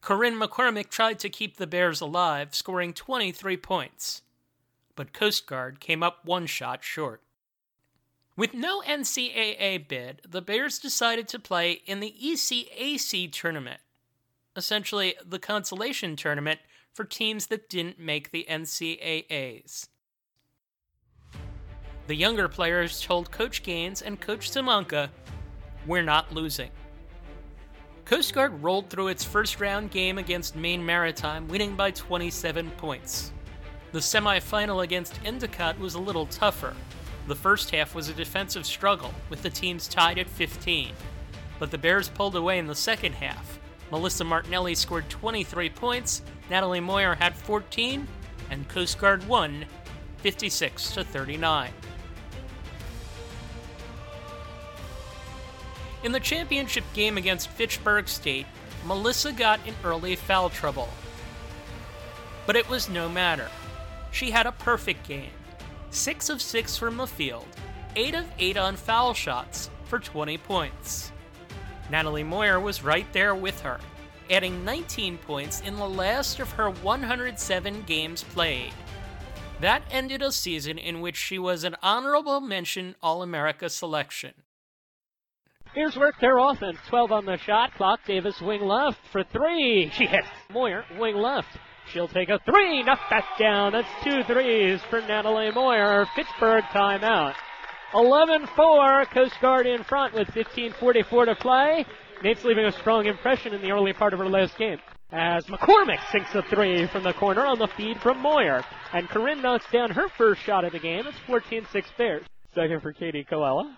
Corinne 0.00 0.38
McCormick 0.38 0.88
tried 0.88 1.18
to 1.18 1.28
keep 1.28 1.56
the 1.56 1.66
Bears 1.66 2.00
alive, 2.00 2.54
scoring 2.54 2.92
23 2.92 3.56
points. 3.56 4.22
But 4.96 5.12
Coast 5.12 5.46
Guard 5.46 5.78
came 5.78 6.02
up 6.02 6.24
one 6.24 6.46
shot 6.46 6.82
short. 6.82 7.22
With 8.36 8.52
no 8.52 8.82
NCAA 8.82 9.88
bid, 9.88 10.22
the 10.28 10.42
Bears 10.42 10.78
decided 10.78 11.28
to 11.28 11.38
play 11.38 11.82
in 11.86 12.00
the 12.00 12.14
ECAC 12.22 13.32
tournament, 13.32 13.80
essentially 14.56 15.14
the 15.24 15.38
consolation 15.38 16.16
tournament 16.16 16.60
for 16.92 17.04
teams 17.04 17.46
that 17.46 17.68
didn't 17.68 17.98
make 17.98 18.30
the 18.30 18.46
NCAAs. 18.48 19.88
The 22.06 22.14
younger 22.14 22.48
players 22.48 23.00
told 23.00 23.30
Coach 23.30 23.62
Gaines 23.62 24.02
and 24.02 24.20
Coach 24.20 24.50
Simonka, 24.50 25.08
We're 25.86 26.02
not 26.02 26.32
losing. 26.32 26.70
Coast 28.04 28.32
Guard 28.34 28.62
rolled 28.62 28.88
through 28.88 29.08
its 29.08 29.24
first 29.24 29.60
round 29.60 29.90
game 29.90 30.18
against 30.18 30.56
Maine 30.56 30.84
Maritime, 30.84 31.48
winning 31.48 31.74
by 31.74 31.90
27 31.90 32.70
points. 32.72 33.32
The 33.92 33.98
semifinal 34.00 34.82
against 34.82 35.20
Endicott 35.24 35.78
was 35.78 35.94
a 35.94 36.00
little 36.00 36.26
tougher. 36.26 36.74
The 37.26 37.34
first 37.34 37.70
half 37.70 37.94
was 37.94 38.08
a 38.08 38.14
defensive 38.14 38.66
struggle, 38.66 39.14
with 39.30 39.42
the 39.42 39.50
teams 39.50 39.88
tied 39.88 40.18
at 40.18 40.28
15. 40.28 40.92
But 41.58 41.70
the 41.70 41.78
Bears 41.78 42.08
pulled 42.08 42.36
away 42.36 42.58
in 42.58 42.66
the 42.66 42.74
second 42.74 43.14
half. 43.14 43.58
Melissa 43.90 44.24
Martinelli 44.24 44.74
scored 44.74 45.08
23 45.08 45.70
points, 45.70 46.22
Natalie 46.50 46.80
Moyer 46.80 47.14
had 47.14 47.34
14, 47.34 48.06
and 48.50 48.68
Coast 48.68 48.98
Guard 48.98 49.26
won 49.28 49.64
56 50.18 50.92
to 50.92 51.04
39. 51.04 51.70
In 56.02 56.12
the 56.12 56.20
championship 56.20 56.84
game 56.94 57.16
against 57.16 57.48
Fitchburg 57.48 58.08
State, 58.08 58.46
Melissa 58.84 59.32
got 59.32 59.58
in 59.66 59.74
early 59.82 60.14
foul 60.14 60.50
trouble. 60.50 60.88
But 62.46 62.54
it 62.54 62.68
was 62.68 62.88
no 62.88 63.08
matter. 63.08 63.48
She 64.16 64.30
had 64.30 64.46
a 64.46 64.52
perfect 64.52 65.06
game 65.06 65.28
6 65.90 66.30
of 66.30 66.40
6 66.40 66.78
from 66.78 66.96
the 66.96 67.06
field, 67.06 67.46
8 67.96 68.14
of 68.14 68.26
8 68.38 68.56
on 68.56 68.74
foul 68.74 69.12
shots 69.12 69.68
for 69.84 69.98
20 69.98 70.38
points. 70.38 71.12
Natalie 71.90 72.24
Moyer 72.24 72.58
was 72.58 72.82
right 72.82 73.06
there 73.12 73.34
with 73.34 73.60
her, 73.60 73.78
adding 74.30 74.64
19 74.64 75.18
points 75.18 75.60
in 75.60 75.76
the 75.76 75.86
last 75.86 76.40
of 76.40 76.50
her 76.52 76.70
107 76.70 77.82
games 77.82 78.22
played. 78.22 78.72
That 79.60 79.82
ended 79.90 80.22
a 80.22 80.32
season 80.32 80.78
in 80.78 81.02
which 81.02 81.16
she 81.16 81.38
was 81.38 81.62
an 81.62 81.76
honorable 81.82 82.40
mention 82.40 82.96
All 83.02 83.20
America 83.22 83.68
selection. 83.68 84.32
Here's 85.74 85.94
work 85.94 86.14
their 86.22 86.38
offense. 86.38 86.78
12 86.88 87.12
on 87.12 87.26
the 87.26 87.36
shot 87.36 87.74
clock. 87.74 88.00
Davis 88.06 88.40
wing 88.40 88.62
left 88.62 88.98
for 89.12 89.22
three. 89.24 89.90
She 89.92 90.06
hits. 90.06 90.26
Moyer 90.50 90.86
wing 90.98 91.16
left. 91.16 91.58
She'll 91.92 92.08
take 92.08 92.28
a 92.28 92.38
three. 92.44 92.82
Knock 92.82 93.00
that 93.10 93.24
down. 93.38 93.72
That's 93.72 93.88
two 94.02 94.22
threes 94.24 94.80
for 94.90 95.00
Natalie 95.00 95.50
Moyer. 95.52 96.06
Fitchburg 96.14 96.64
timeout. 96.64 97.34
11-4. 97.92 99.10
Coast 99.12 99.34
Guard 99.40 99.66
in 99.66 99.84
front 99.84 100.14
with 100.14 100.28
15:44 100.28 101.26
to 101.26 101.34
play. 101.36 101.84
Nate's 102.22 102.44
leaving 102.44 102.64
a 102.64 102.72
strong 102.72 103.06
impression 103.06 103.54
in 103.54 103.62
the 103.62 103.70
early 103.70 103.92
part 103.92 104.12
of 104.12 104.18
her 104.18 104.28
last 104.28 104.58
game. 104.58 104.78
As 105.12 105.46
McCormick 105.46 106.00
sinks 106.10 106.34
a 106.34 106.42
three 106.42 106.86
from 106.88 107.04
the 107.04 107.12
corner 107.12 107.46
on 107.46 107.58
the 107.58 107.68
feed 107.76 108.00
from 108.00 108.20
Moyer. 108.20 108.64
And 108.92 109.08
Corinne 109.08 109.40
knocks 109.40 109.66
down 109.72 109.90
her 109.90 110.08
first 110.18 110.42
shot 110.42 110.64
of 110.64 110.72
the 110.72 110.80
game. 110.80 111.06
It's 111.06 111.18
14-6 111.28 111.84
Bears. 111.96 112.24
Second 112.54 112.82
for 112.82 112.92
Katie 112.92 113.24
Colella 113.30 113.76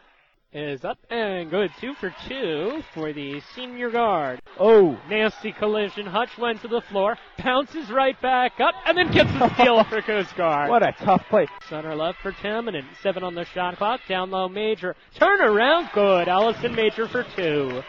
is 0.53 0.83
up 0.85 0.99
and 1.11 1.51
good. 1.51 1.71
Two 1.81 1.95
for 1.95 2.15
two 2.27 2.83
for 2.95 3.13
the 3.13 3.41
senior 3.55 3.91
guard. 3.91 4.41
Oh, 4.59 4.99
nasty 5.09 5.53
collision. 5.53 6.07
Hutch 6.07 6.37
went 6.39 6.63
to 6.63 6.69
the 6.69 6.81
floor, 6.91 7.19
bounces 7.43 7.91
right 7.91 8.21
back 8.23 8.59
up, 8.59 8.75
and 8.87 8.97
then 8.97 9.11
gets 9.13 9.31
the 9.33 9.55
steal 9.55 9.85
for 9.91 10.01
Coast 10.01 10.35
Guard. 10.37 10.71
What 10.71 10.83
a 10.83 10.93
tough 11.05 11.23
play. 11.29 11.47
Center 11.69 11.95
left 11.95 12.19
for 12.23 12.33
Tamminen. 12.33 12.85
Seven 13.03 13.23
on 13.23 13.35
the 13.35 13.45
shot 13.45 13.77
clock. 13.77 14.01
Down 14.09 14.31
low 14.31 14.49
Major. 14.49 14.97
Turn 15.19 15.41
around. 15.43 15.91
Good. 15.93 16.29
Allison 16.29 16.75
Major 16.75 17.07
for 17.09 17.25
two. 17.37 17.83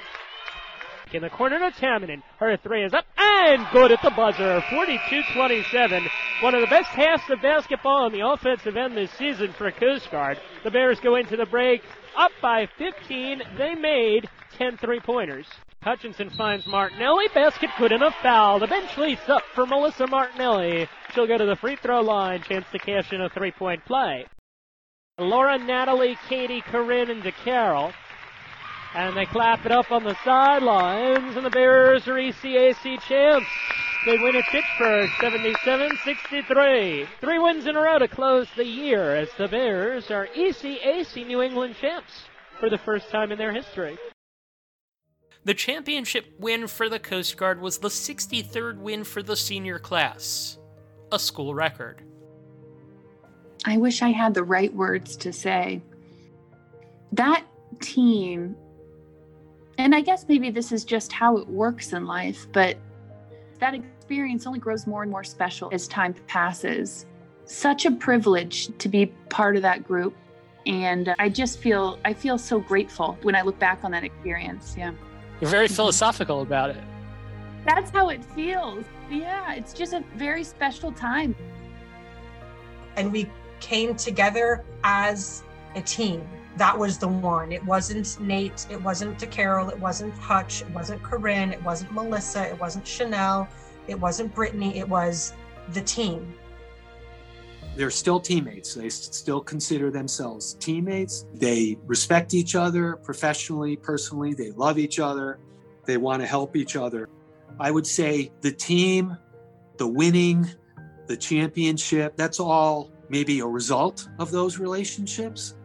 In 1.11 1.23
the 1.23 1.29
corner 1.29 1.57
to 1.57 1.71
Tamminen. 1.79 2.21
Her 2.39 2.55
three 2.57 2.83
is 2.83 2.93
up 2.93 3.05
and 3.17 3.65
good 3.71 3.91
at 3.91 4.01
the 4.03 4.11
buzzer. 4.11 4.61
42-27. 4.69 6.07
One 6.43 6.53
of 6.53 6.61
the 6.61 6.67
best 6.67 6.89
halves 6.89 7.23
of 7.31 7.41
basketball 7.41 8.05
on 8.05 8.11
the 8.11 8.27
offensive 8.27 8.77
end 8.77 8.95
this 8.95 9.09
season 9.17 9.51
for 9.57 9.71
Coast 9.71 10.11
Guard. 10.11 10.39
The 10.63 10.69
Bears 10.69 10.99
go 10.99 11.15
into 11.15 11.35
the 11.35 11.47
break 11.47 11.81
up 12.17 12.31
by 12.41 12.67
15. 12.77 13.41
They 13.57 13.75
made 13.75 14.29
10 14.57 14.77
three 14.77 14.99
pointers. 14.99 15.45
Hutchinson 15.81 16.29
finds 16.31 16.67
Martinelli. 16.67 17.25
Basket 17.33 17.69
good 17.77 17.91
a 17.93 18.11
foul. 18.21 18.59
Bench 18.59 18.97
leads 18.97 19.27
up 19.29 19.43
for 19.55 19.65
Melissa 19.65 20.07
Martinelli. 20.07 20.87
She'll 21.13 21.27
go 21.27 21.37
to 21.37 21.45
the 21.45 21.55
free 21.55 21.77
throw 21.77 22.01
line. 22.01 22.41
Chance 22.41 22.65
to 22.71 22.79
cash 22.79 23.13
in 23.13 23.21
a 23.21 23.29
three 23.29 23.51
point 23.51 23.85
play. 23.85 24.25
Laura, 25.17 25.57
Natalie, 25.57 26.17
Katie, 26.27 26.61
Corinne, 26.61 27.09
and 27.09 27.23
DeCarol. 27.23 27.93
And 28.93 29.15
they 29.15 29.25
clap 29.25 29.65
it 29.65 29.71
up 29.71 29.91
on 29.91 30.03
the 30.03 30.17
sidelines, 30.23 31.35
and 31.35 31.45
the 31.45 31.49
Bears 31.49 32.07
are 32.07 32.13
ECAC 32.13 33.01
champs. 33.01 33.47
They 34.05 34.17
win 34.17 34.35
at 34.38 34.45
Fitchburg 34.45 35.09
77-63. 35.19 37.07
Three 37.19 37.39
wins 37.39 37.67
in 37.67 37.75
a 37.75 37.81
row 37.81 37.99
to 37.99 38.07
close 38.07 38.47
the 38.55 38.65
year 38.65 39.15
as 39.15 39.27
the 39.38 39.49
Bears 39.49 40.09
are 40.09 40.27
ECAC 40.27 41.27
New 41.27 41.41
England 41.41 41.75
champs 41.81 42.23
for 42.62 42.69
the 42.69 42.77
first 42.77 43.09
time 43.09 43.33
in 43.33 43.38
their 43.38 43.51
history. 43.51 43.97
The 45.43 45.53
championship 45.53 46.33
win 46.39 46.67
for 46.67 46.88
the 46.88 46.99
Coast 46.99 47.35
Guard 47.35 47.59
was 47.59 47.79
the 47.79 47.89
63rd 47.89 48.77
win 48.77 49.03
for 49.03 49.21
the 49.21 49.35
senior 49.35 49.79
class, 49.79 50.57
a 51.12 51.19
school 51.19 51.53
record. 51.53 52.01
I 53.65 53.77
wish 53.77 54.01
I 54.01 54.09
had 54.12 54.33
the 54.33 54.43
right 54.43 54.73
words 54.73 55.17
to 55.17 55.33
say. 55.33 55.81
That 57.12 57.45
team, 57.81 58.55
and 59.77 59.93
I 59.93 59.99
guess 60.01 60.25
maybe 60.29 60.51
this 60.51 60.71
is 60.71 60.85
just 60.85 61.12
how 61.12 61.38
it 61.38 61.47
works 61.47 61.91
in 61.91 62.05
life, 62.05 62.47
but 62.53 62.77
that 63.59 63.73
experience 63.75 64.47
only 64.47 64.59
grows 64.59 64.87
more 64.87 65.03
and 65.03 65.11
more 65.11 65.23
special 65.23 65.69
as 65.71 65.87
time 65.87 66.15
passes. 66.27 67.05
Such 67.45 67.85
a 67.85 67.91
privilege 67.91 68.75
to 68.77 68.89
be 68.89 69.07
part 69.29 69.55
of 69.55 69.61
that 69.61 69.83
group. 69.83 70.15
And 70.65 71.15
I 71.19 71.29
just 71.29 71.59
feel 71.59 71.99
I 72.05 72.13
feel 72.13 72.37
so 72.37 72.59
grateful 72.59 73.17
when 73.21 73.35
I 73.35 73.41
look 73.41 73.57
back 73.59 73.83
on 73.83 73.91
that 73.91 74.03
experience. 74.03 74.75
Yeah. 74.77 74.93
You're 75.41 75.49
very 75.49 75.67
philosophical 75.67 76.41
about 76.41 76.69
it. 76.69 76.83
That's 77.65 77.91
how 77.91 78.09
it 78.09 78.23
feels. 78.23 78.85
Yeah, 79.09 79.53
it's 79.53 79.73
just 79.73 79.93
a 79.93 80.03
very 80.15 80.43
special 80.43 80.91
time. 80.91 81.35
And 82.95 83.11
we 83.11 83.29
came 83.59 83.95
together 83.95 84.63
as 84.83 85.43
a 85.75 85.81
team. 85.81 86.27
That 86.59 86.77
was 86.77 86.97
the 86.97 87.07
one. 87.07 87.53
It 87.53 87.63
wasn't 87.63 88.19
Nate, 88.19 88.67
it 88.69 88.83
wasn't 88.83 89.17
DeCarol, 89.17 89.71
it 89.71 89.79
wasn't 89.79 90.13
Hutch, 90.15 90.61
it 90.61 90.69
wasn't 90.71 91.01
Corinne, 91.01 91.53
it 91.53 91.63
wasn't 91.63 91.93
Melissa, 91.93 92.49
it 92.49 92.59
wasn't 92.59 92.85
Chanel, 92.85 93.47
it 93.87 93.97
wasn't 93.97 94.35
Brittany, 94.35 94.77
it 94.77 94.87
was 94.87 95.31
the 95.71 95.79
team. 95.79 96.33
They're 97.77 97.89
still 97.89 98.19
teammates. 98.19 98.73
They 98.73 98.89
still 98.89 99.39
consider 99.39 99.89
themselves 99.89 100.55
teammates. 100.55 101.25
They 101.33 101.77
respect 101.85 102.33
each 102.33 102.55
other 102.55 102.97
professionally, 102.97 103.77
personally. 103.77 104.33
They 104.33 104.51
love 104.51 104.77
each 104.77 104.99
other. 104.99 105.39
They 105.85 105.95
want 105.95 106.21
to 106.21 106.27
help 106.27 106.57
each 106.57 106.75
other. 106.75 107.07
I 107.57 107.71
would 107.71 107.87
say 107.87 108.33
the 108.41 108.51
team, 108.51 109.17
the 109.77 109.87
winning, 109.87 110.45
the 111.07 111.15
championship, 111.15 112.17
that's 112.17 112.41
all 112.41 112.91
maybe 113.07 113.39
a 113.39 113.47
result 113.47 114.09
of 114.19 114.29
those 114.29 114.59
relationships. 114.59 115.55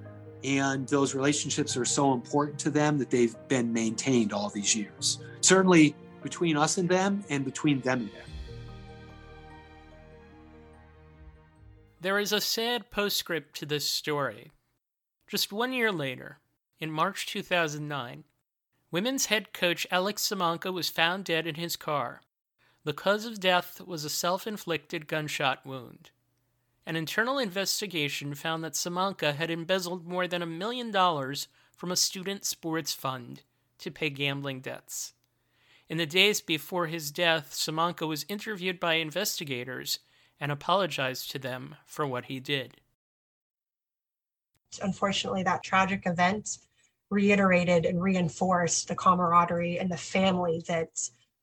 And 0.45 0.87
those 0.89 1.15
relationships 1.15 1.77
are 1.77 1.87
so 1.87 2.13
important 2.13 2.59
to 2.61 2.71
them 2.71 2.99
that 2.99 3.11
they've 3.11 3.35
been 3.49 3.73
maintained 3.73 4.33
all 4.33 4.51
these 4.51 4.77
years. 4.77 5.19
Certainly 5.41 5.97
between 6.23 6.57
us 6.57 6.79
and 6.79 6.89
them, 6.89 7.25
and 7.29 7.45
between 7.45 7.81
them 7.81 8.01
and 8.01 8.09
them. 8.09 8.25
There 12.01 12.19
is 12.19 12.33
a 12.33 12.41
sad 12.41 12.91
postscript 12.91 13.57
to 13.57 13.67
this 13.67 13.89
story. 13.89 14.51
Just 15.27 15.53
one 15.53 15.73
year 15.73 15.91
later, 15.91 16.39
in 16.79 16.91
March 16.91 17.27
2009, 17.27 18.25
women's 18.91 19.27
head 19.27 19.53
coach 19.53 19.87
Alex 19.91 20.29
Samanka 20.29 20.73
was 20.73 20.91
found 20.91 21.25
dead 21.25 21.47
in 21.47 21.55
his 21.55 21.77
car. 21.77 22.21
The 22.85 22.93
cause 22.93 23.25
of 23.25 23.41
death 23.41 23.81
was 23.81 24.05
a 24.05 24.11
self 24.11 24.47
inflicted 24.47 25.09
gunshot 25.09 25.65
wound. 25.65 26.11
An 26.87 26.97
internal 26.97 27.39
investigation 27.39 28.35
found 28.35 28.63
that 28.63 28.75
Samanka 28.75 29.35
had 29.35 29.51
embezzled 29.51 30.07
more 30.07 30.29
than 30.29 30.43
a 30.43 30.47
million 30.47 30.91
dollars 30.91 31.49
from 31.75 31.91
a 31.91 31.97
student 31.97 32.45
sports 32.45 32.93
fund 32.93 33.43
to 33.79 33.91
pay 33.91 34.11
gambling 34.11 34.61
debts. 34.61 35.15
In 35.89 35.97
the 35.97 36.07
days 36.07 36.41
before 36.41 36.87
his 36.87 37.11
death, 37.11 37.53
Samanka 37.53 38.07
was 38.07 38.27
interviewed 38.29 38.81
by 38.81 38.95
investigators 38.95 39.99
and 40.39 40.53
apologized 40.53 41.31
to 41.31 41.39
them 41.39 41.77
for 41.87 42.07
what 42.07 42.27
he 42.27 42.41
did. 42.41 42.77
Unfortunately, 44.83 45.43
that 45.43 45.63
tragic 45.63 46.03
event 46.07 46.59
reiterated 47.11 47.87
and 47.87 48.03
reinforced 48.03 48.89
the 48.89 48.95
camaraderie 48.95 49.79
and 49.79 49.91
the 49.91 49.97
family 49.97 50.65
that 50.69 50.89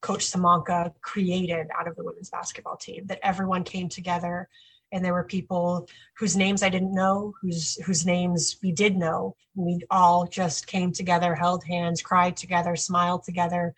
Coach 0.01 0.25
Samanka 0.25 0.93
created 1.01 1.67
out 1.77 1.87
of 1.87 1.95
the 1.95 2.03
women's 2.03 2.29
basketball 2.29 2.75
team, 2.75 3.05
that 3.05 3.19
everyone 3.23 3.63
came 3.63 3.87
together 3.87 4.49
and 4.91 5.03
there 5.03 5.13
were 5.13 5.23
people 5.23 5.87
whose 6.17 6.35
names 6.35 6.63
I 6.63 6.69
didn't 6.69 6.93
know, 6.93 7.33
whose 7.41 7.75
whose 7.85 8.05
names 8.05 8.57
we 8.61 8.71
did 8.71 8.97
know. 8.97 9.35
We 9.55 9.81
all 9.89 10.27
just 10.27 10.67
came 10.67 10.91
together, 10.91 11.35
held 11.35 11.63
hands, 11.63 12.01
cried 12.01 12.35
together, 12.37 12.75
smiled 12.75 13.23
together, 13.23 13.73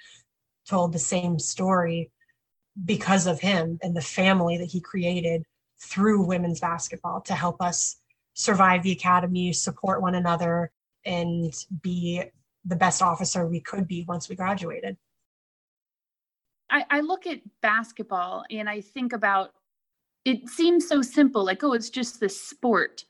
told 0.67 0.93
the 0.93 0.99
same 0.99 1.39
story 1.39 2.11
because 2.85 3.27
of 3.27 3.39
him 3.39 3.77
and 3.83 3.95
the 3.95 4.01
family 4.01 4.57
that 4.57 4.71
he 4.71 4.81
created 4.81 5.43
through 5.79 6.25
women's 6.25 6.59
basketball 6.59 7.21
to 7.21 7.35
help 7.35 7.61
us 7.61 7.97
survive 8.33 8.81
the 8.81 8.91
academy, 8.91 9.53
support 9.53 10.01
one 10.01 10.15
another, 10.15 10.71
and 11.05 11.53
be 11.81 12.23
the 12.65 12.75
best 12.75 13.01
officer 13.01 13.45
we 13.45 13.59
could 13.59 13.87
be 13.87 14.05
once 14.07 14.29
we 14.29 14.35
graduated. 14.35 14.97
I, 16.69 16.85
I 16.89 16.99
look 17.01 17.27
at 17.27 17.41
basketball 17.61 18.45
and 18.49 18.67
I 18.67 18.81
think 18.81 19.13
about 19.13 19.53
it 20.25 20.49
seems 20.49 20.87
so 20.87 21.01
simple, 21.01 21.43
like, 21.43 21.63
oh, 21.63 21.73
it's 21.73 21.89
just 21.89 22.19
this 22.19 22.39
sport. 22.39 23.05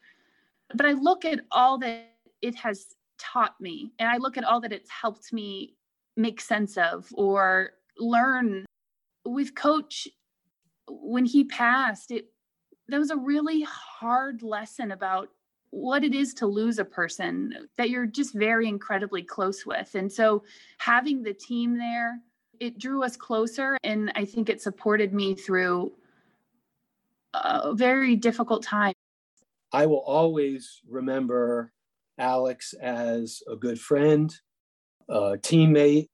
But 0.74 0.86
I 0.86 0.94
look 0.94 1.26
at 1.26 1.42
all 1.52 1.78
that 1.80 2.10
it 2.42 2.56
has 2.56 2.96
taught 3.20 3.60
me, 3.62 3.92
and 4.00 4.10
I 4.10 4.18
look 4.18 4.38
at 4.38 4.44
all 4.44 4.60
that 4.62 4.74
it's 4.74 4.90
helped 4.90 5.32
me 5.32 5.76
make 6.16 6.42
sense 6.42 6.78
of 6.78 7.08
or 7.14 7.72
learn 7.98 8.66
with 9.26 9.56
coach 9.56 10.08
when 10.88 11.26
he 11.26 11.44
passed 11.46 12.12
it 12.12 12.28
that 12.90 13.00
was 13.00 13.12
a 13.12 13.18
really 13.18 13.62
hard 13.62 14.44
lesson 14.44 14.92
about 14.92 15.30
what 15.70 16.04
it 16.04 16.14
is 16.14 16.34
to 16.36 16.46
lose 16.46 16.78
a 16.78 16.86
person 16.86 17.52
that 17.78 17.90
you're 17.90 18.06
just 18.06 18.36
very 18.36 18.68
incredibly 18.68 19.24
close 19.24 19.66
with 19.66 19.96
and 19.96 20.12
so 20.12 20.44
having 20.78 21.24
the 21.24 21.34
team 21.34 21.78
there 21.78 22.20
it 22.60 22.78
drew 22.78 23.04
us 23.04 23.16
closer 23.16 23.78
and 23.84 24.12
i 24.16 24.26
think 24.26 24.50
it 24.50 24.62
supported 24.62 25.14
me 25.14 25.34
through 25.34 25.92
a 27.34 27.74
very 27.74 28.16
difficult 28.16 28.64
time 28.64 28.94
i 29.72 29.86
will 29.86 30.04
always 30.06 30.82
remember 30.90 31.72
alex 32.18 32.74
as 32.82 33.42
a 33.52 33.56
good 33.56 33.80
friend 33.80 34.34
a 35.10 35.38
teammate 35.38 36.08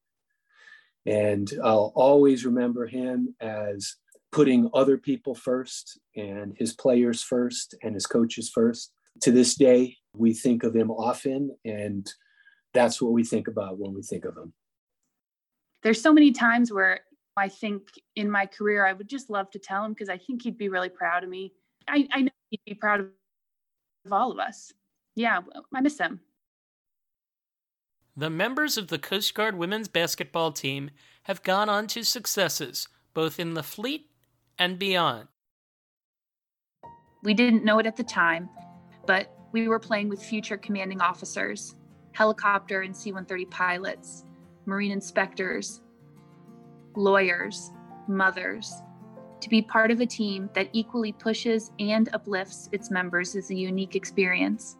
and 1.05 1.51
I'll 1.63 1.91
always 1.95 2.45
remember 2.45 2.85
him 2.85 3.35
as 3.39 3.95
putting 4.31 4.69
other 4.73 4.97
people 4.97 5.33
first 5.33 5.99
and 6.15 6.53
his 6.57 6.73
players 6.73 7.23
first 7.23 7.75
and 7.81 7.95
his 7.95 8.05
coaches 8.05 8.49
first. 8.53 8.91
To 9.21 9.31
this 9.31 9.55
day, 9.55 9.97
we 10.13 10.33
think 10.33 10.63
of 10.63 10.75
him 10.75 10.91
often, 10.91 11.55
and 11.65 12.07
that's 12.73 13.01
what 13.01 13.11
we 13.11 13.23
think 13.23 13.47
about 13.47 13.79
when 13.79 13.93
we 13.93 14.03
think 14.03 14.23
of 14.25 14.37
him. 14.37 14.53
There's 15.81 16.01
so 16.01 16.13
many 16.13 16.31
times 16.31 16.71
where 16.71 17.01
I 17.39 17.49
think 17.49 17.89
in 18.15 18.29
my 18.29 18.45
career, 18.45 18.85
I 18.85 18.93
would 18.93 19.07
just 19.07 19.29
love 19.29 19.49
to 19.51 19.59
tell 19.59 19.83
him 19.83 19.93
because 19.93 20.09
I 20.09 20.17
think 20.17 20.43
he'd 20.43 20.57
be 20.57 20.69
really 20.69 20.89
proud 20.89 21.23
of 21.23 21.29
me. 21.29 21.53
I, 21.87 22.07
I 22.11 22.21
know 22.21 22.31
he'd 22.49 22.61
be 22.65 22.73
proud 22.75 22.99
of 22.99 23.07
all 24.11 24.31
of 24.31 24.39
us. 24.39 24.73
Yeah, 25.15 25.41
I 25.73 25.81
miss 25.81 25.97
him. 25.97 26.19
The 28.15 28.29
members 28.29 28.77
of 28.77 28.87
the 28.87 28.99
Coast 28.99 29.33
Guard 29.33 29.55
women's 29.55 29.87
basketball 29.87 30.51
team 30.51 30.91
have 31.23 31.43
gone 31.43 31.69
on 31.69 31.87
to 31.87 32.03
successes 32.03 32.87
both 33.13 33.39
in 33.39 33.53
the 33.53 33.63
fleet 33.63 34.09
and 34.57 34.77
beyond. 34.77 35.27
We 37.23 37.33
didn't 37.33 37.63
know 37.63 37.79
it 37.79 37.85
at 37.85 37.95
the 37.95 38.03
time, 38.03 38.49
but 39.05 39.33
we 39.51 39.67
were 39.67 39.79
playing 39.79 40.09
with 40.09 40.21
future 40.21 40.57
commanding 40.57 41.01
officers, 41.01 41.75
helicopter 42.11 42.81
and 42.81 42.95
C 42.95 43.11
130 43.11 43.45
pilots, 43.45 44.25
marine 44.65 44.91
inspectors, 44.91 45.81
lawyers, 46.95 47.71
mothers. 48.07 48.73
To 49.41 49.49
be 49.49 49.61
part 49.61 49.91
of 49.91 50.01
a 50.01 50.05
team 50.05 50.49
that 50.53 50.69
equally 50.73 51.13
pushes 51.13 51.71
and 51.79 52.09
uplifts 52.13 52.69
its 52.71 52.91
members 52.91 53.35
is 53.35 53.51
a 53.51 53.55
unique 53.55 53.95
experience. 53.95 54.77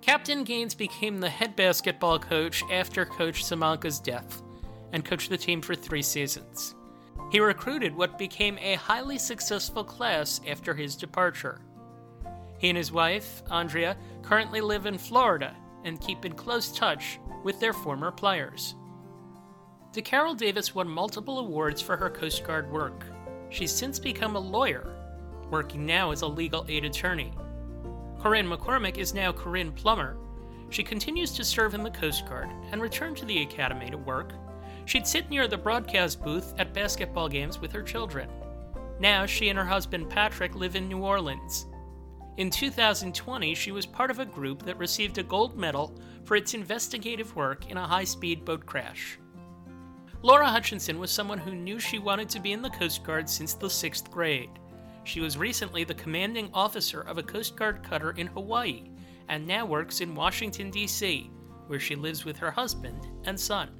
Captain 0.00 0.44
Gaines 0.44 0.74
became 0.74 1.20
the 1.20 1.28
head 1.28 1.54
basketball 1.54 2.18
coach 2.18 2.62
after 2.70 3.04
Coach 3.04 3.44
Samanka's 3.44 4.00
death 4.00 4.42
and 4.92 5.04
coached 5.04 5.28
the 5.28 5.36
team 5.36 5.60
for 5.60 5.74
three 5.74 6.02
seasons. 6.02 6.74
He 7.30 7.38
recruited 7.38 7.94
what 7.94 8.18
became 8.18 8.58
a 8.58 8.74
highly 8.74 9.18
successful 9.18 9.84
class 9.84 10.40
after 10.48 10.74
his 10.74 10.96
departure. 10.96 11.60
He 12.58 12.68
and 12.68 12.76
his 12.76 12.90
wife, 12.90 13.42
Andrea, 13.50 13.96
currently 14.22 14.60
live 14.60 14.86
in 14.86 14.98
Florida 14.98 15.54
and 15.84 16.00
keep 16.00 16.24
in 16.24 16.32
close 16.32 16.72
touch 16.72 17.20
with 17.44 17.60
their 17.60 17.72
former 17.72 18.10
players. 18.10 18.74
DeCarol 19.92 20.36
Davis 20.36 20.72
won 20.72 20.88
multiple 20.88 21.40
awards 21.40 21.82
for 21.82 21.96
her 21.96 22.08
Coast 22.08 22.44
Guard 22.44 22.70
work. 22.70 23.04
She's 23.48 23.72
since 23.72 23.98
become 23.98 24.36
a 24.36 24.38
lawyer, 24.38 24.94
working 25.50 25.84
now 25.84 26.12
as 26.12 26.22
a 26.22 26.28
legal 26.28 26.64
aid 26.68 26.84
attorney. 26.84 27.32
Corinne 28.20 28.48
McCormick 28.48 28.98
is 28.98 29.14
now 29.14 29.32
Corinne 29.32 29.72
Plummer. 29.72 30.16
She 30.68 30.84
continues 30.84 31.32
to 31.32 31.42
serve 31.42 31.74
in 31.74 31.82
the 31.82 31.90
Coast 31.90 32.24
Guard 32.28 32.50
and 32.70 32.80
returned 32.80 33.16
to 33.16 33.24
the 33.24 33.42
Academy 33.42 33.90
to 33.90 33.98
work. 33.98 34.32
She'd 34.84 35.08
sit 35.08 35.28
near 35.28 35.48
the 35.48 35.58
broadcast 35.58 36.22
booth 36.22 36.54
at 36.56 36.72
basketball 36.72 37.28
games 37.28 37.58
with 37.58 37.72
her 37.72 37.82
children. 37.82 38.28
Now 39.00 39.26
she 39.26 39.48
and 39.48 39.58
her 39.58 39.64
husband 39.64 40.08
Patrick 40.08 40.54
live 40.54 40.76
in 40.76 40.88
New 40.88 40.98
Orleans. 40.98 41.66
In 42.36 42.48
2020, 42.48 43.56
she 43.56 43.72
was 43.72 43.86
part 43.86 44.12
of 44.12 44.20
a 44.20 44.24
group 44.24 44.62
that 44.66 44.78
received 44.78 45.18
a 45.18 45.24
gold 45.24 45.58
medal 45.58 45.98
for 46.24 46.36
its 46.36 46.54
investigative 46.54 47.34
work 47.34 47.68
in 47.68 47.76
a 47.76 47.86
high 47.86 48.04
speed 48.04 48.44
boat 48.44 48.64
crash. 48.66 49.19
Laura 50.22 50.46
Hutchinson 50.46 50.98
was 50.98 51.10
someone 51.10 51.38
who 51.38 51.54
knew 51.54 51.80
she 51.80 51.98
wanted 51.98 52.28
to 52.28 52.40
be 52.40 52.52
in 52.52 52.60
the 52.60 52.68
Coast 52.68 53.02
Guard 53.02 53.28
since 53.28 53.54
the 53.54 53.70
sixth 53.70 54.10
grade. 54.10 54.50
She 55.04 55.20
was 55.20 55.38
recently 55.38 55.82
the 55.82 55.94
commanding 55.94 56.50
officer 56.52 57.00
of 57.00 57.16
a 57.16 57.22
Coast 57.22 57.56
Guard 57.56 57.82
cutter 57.82 58.10
in 58.10 58.26
Hawaii 58.26 58.90
and 59.28 59.46
now 59.46 59.64
works 59.64 60.02
in 60.02 60.14
Washington, 60.14 60.70
D.C., 60.70 61.30
where 61.68 61.80
she 61.80 61.96
lives 61.96 62.26
with 62.26 62.36
her 62.36 62.50
husband 62.50 63.06
and 63.24 63.38
son. 63.40 63.70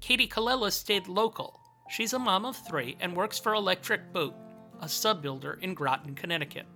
Katie 0.00 0.26
Colella 0.26 0.72
stayed 0.72 1.06
local. 1.06 1.60
She's 1.88 2.12
a 2.12 2.18
mom 2.18 2.44
of 2.44 2.56
three 2.56 2.96
and 2.98 3.14
works 3.14 3.38
for 3.38 3.54
Electric 3.54 4.12
Boat, 4.12 4.34
a 4.80 4.88
sub 4.88 5.22
builder 5.22 5.60
in 5.62 5.74
Groton, 5.74 6.16
Connecticut. 6.16 6.66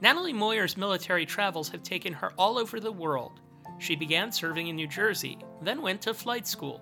Natalie 0.00 0.32
Moyer's 0.32 0.76
military 0.76 1.26
travels 1.26 1.68
have 1.68 1.84
taken 1.84 2.12
her 2.12 2.32
all 2.36 2.58
over 2.58 2.80
the 2.80 2.90
world. 2.90 3.40
She 3.78 3.94
began 3.94 4.32
serving 4.32 4.66
in 4.66 4.74
New 4.74 4.88
Jersey, 4.88 5.38
then 5.62 5.80
went 5.80 6.02
to 6.02 6.14
flight 6.14 6.46
school. 6.46 6.80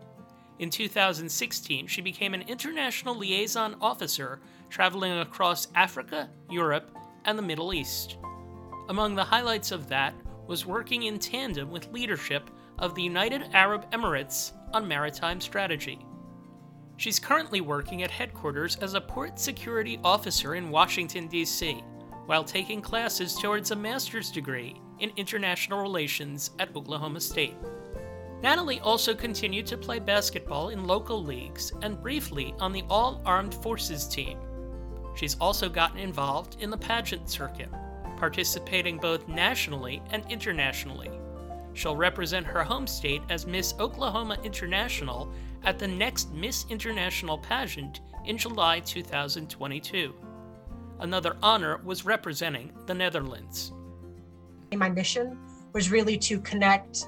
In 0.59 0.71
2016, 0.71 1.87
she 1.87 2.01
became 2.01 2.33
an 2.33 2.43
international 2.43 3.15
liaison 3.15 3.77
officer 3.81 4.41
traveling 4.71 5.13
across 5.19 5.69
Africa, 5.75 6.31
Europe, 6.51 6.91
and 7.27 7.39
the 7.39 7.43
Middle 7.43 7.75
East. 7.75 8.17
Among 8.89 9.15
the 9.15 9.25
highlights 9.25 9.71
of 9.71 9.89
that 9.89 10.15
was 10.47 10.65
working 10.65 11.03
in 11.03 11.19
tandem 11.19 11.71
with 11.71 11.93
leadership 11.93 12.51
of 12.79 12.95
the 12.95 13.03
United 13.03 13.43
Arab 13.53 13.91
Emirates 13.91 14.53
on 14.73 14.89
maritime 14.89 15.41
strategy. 15.41 15.99
She's 16.97 17.19
currently 17.19 17.61
working 17.61 18.03
at 18.03 18.11
headquarters 18.11 18.77
as 18.77 18.95
a 18.95 19.01
port 19.01 19.39
security 19.39 20.01
officer 20.03 20.55
in 20.55 20.71
Washington, 20.71 21.27
D.C., 21.27 21.83
while 22.25 22.45
taking 22.45 22.81
classes 22.81 23.35
towards 23.35 23.71
a 23.71 23.77
master's 23.77 24.31
degree 24.31 24.81
in 25.01 25.13
international 25.17 25.83
relations 25.83 26.51
at 26.59 26.75
Oklahoma 26.75 27.21
State. 27.21 27.55
Natalie 28.43 28.81
also 28.81 29.15
continued 29.15 29.67
to 29.67 29.79
play 29.79 29.99
basketball 29.99 30.69
in 30.69 30.85
local 30.85 31.23
leagues 31.23 31.73
and 31.83 32.01
briefly 32.01 32.55
on 32.61 32.73
the 32.73 32.85
All 32.91 33.23
Armed 33.25 33.55
Forces 33.55 34.07
team. 34.07 34.39
She's 35.15 35.37
also 35.41 35.69
gotten 35.69 35.99
involved 35.99 36.61
in 36.61 36.71
the 36.71 36.77
pageant 36.77 37.31
circuit, 37.31 37.71
participating 38.19 38.99
both 38.99 39.27
nationally 39.27 40.03
and 40.11 40.23
internationally. 40.31 41.11
She'll 41.73 41.97
represent 41.97 42.47
her 42.47 42.63
home 42.63 42.87
state 42.87 43.23
as 43.31 43.47
Miss 43.47 43.75
Oklahoma 43.81 44.39
International 44.45 45.33
at 45.65 45.79
the 45.79 45.89
next 45.89 46.33
Miss 46.33 46.67
International 46.69 47.39
pageant 47.39 48.01
in 48.27 48.37
July 48.37 48.81
2022. 48.81 50.15
Another 51.01 51.37
honor 51.43 51.81
was 51.85 52.05
representing 52.05 52.73
the 52.87 52.95
Netherlands. 52.95 53.73
My 54.75 54.89
mission 54.89 55.39
was 55.73 55.91
really 55.91 56.19
to 56.19 56.41
connect 56.41 57.07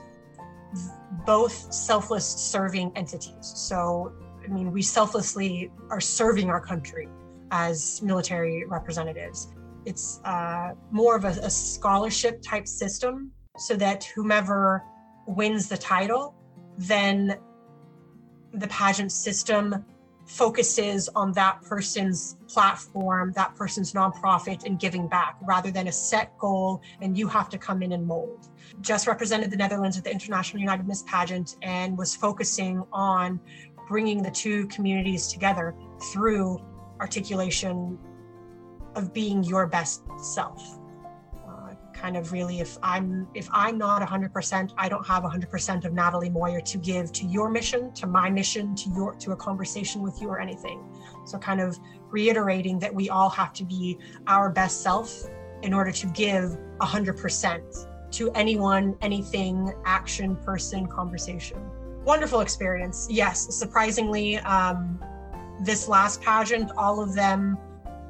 both 1.27 1.73
selfless 1.73 2.27
serving 2.27 2.93
entities. 2.97 3.35
So, 3.41 4.13
I 4.45 4.49
mean, 4.49 4.73
we 4.73 4.83
selflessly 4.83 5.71
are 5.91 6.01
serving 6.01 6.49
our 6.51 6.61
country 6.61 7.09
as 7.51 8.03
military 8.03 8.65
representatives. 8.67 9.49
It's 9.85 10.21
uh, 10.25 10.73
more 10.91 11.17
of 11.17 11.25
a, 11.25 11.35
a 11.43 11.51
scholarship 11.51 12.43
type 12.43 12.67
system 12.67 13.33
so 13.57 13.75
that 13.77 14.05
whomever 14.05 14.85
wins 15.27 15.69
the 15.69 15.77
title, 15.77 16.35
then 16.77 17.39
the 18.53 18.69
pageant 18.69 19.13
system 19.13 19.85
focuses 20.29 21.09
on 21.17 21.33
that 21.33 21.63
person's 21.63 22.37
platform, 22.49 23.33
that 23.33 23.55
person's 23.57 23.95
nonprofit, 23.95 24.65
and 24.65 24.79
giving 24.79 25.09
back 25.09 25.37
rather 25.47 25.71
than 25.71 25.89
a 25.89 25.93
set 25.93 26.37
goal 26.39 26.83
and 27.01 27.17
you 27.17 27.27
have 27.27 27.49
to 27.49 27.57
come 27.57 27.83
in 27.83 27.93
and 27.93 28.07
mold. 28.07 28.49
Just 28.83 29.07
represented 29.07 29.51
the 29.51 29.57
Netherlands 29.57 29.97
at 29.97 30.05
the 30.05 30.11
International 30.11 30.61
United 30.61 30.87
Miss 30.87 31.03
Pageant 31.05 31.57
and 31.63 31.97
was 31.97 32.15
focusing 32.15 32.85
on 32.93 33.41
bringing 33.89 34.23
the 34.23 34.31
two 34.31 34.67
communities 34.67 35.29
together 35.29 35.75
through 36.13 36.61
articulation 37.01 37.99
of 38.95 39.15
being 39.15 39.43
your 39.43 39.67
best 39.67 40.03
self 40.19 40.78
kind 42.01 42.17
of 42.17 42.33
really 42.33 42.61
if 42.61 42.79
i'm 42.83 43.27
if 43.35 43.49
i'm 43.53 43.77
not 43.77 44.01
100% 44.01 44.73
i 44.79 44.89
don't 44.89 45.07
have 45.07 45.25
100% 45.25 45.85
of 45.85 45.93
natalie 45.93 46.31
moyer 46.31 46.61
to 46.61 46.79
give 46.79 47.13
to 47.13 47.27
your 47.27 47.51
mission 47.51 47.93
to 47.93 48.07
my 48.07 48.31
mission 48.31 48.75
to 48.75 48.89
your 48.91 49.15
to 49.15 49.33
a 49.33 49.37
conversation 49.37 50.03
with 50.03 50.21
you 50.21 50.29
or 50.29 50.41
anything. 50.41 50.85
So 51.27 51.39
kind 51.39 51.61
of 51.61 51.79
reiterating 52.11 52.79
that 52.81 52.95
we 52.95 53.11
all 53.11 53.29
have 53.31 53.53
to 53.55 53.65
be 53.65 53.99
our 54.27 54.51
best 54.51 54.83
self 54.83 55.25
in 55.63 55.75
order 55.75 55.93
to 55.93 56.07
give 56.09 56.57
100% 56.81 57.87
to 58.11 58.31
anyone 58.33 58.97
anything 59.03 59.73
action 59.85 60.37
person 60.37 60.87
conversation. 60.87 61.59
Wonderful 62.05 62.41
experience. 62.41 63.09
Yes 63.11 63.55
surprisingly 63.55 64.39
um, 64.39 64.99
this 65.63 65.89
last 65.89 66.23
pageant 66.23 66.71
all 66.77 67.01
of 67.01 67.15
them 67.15 67.59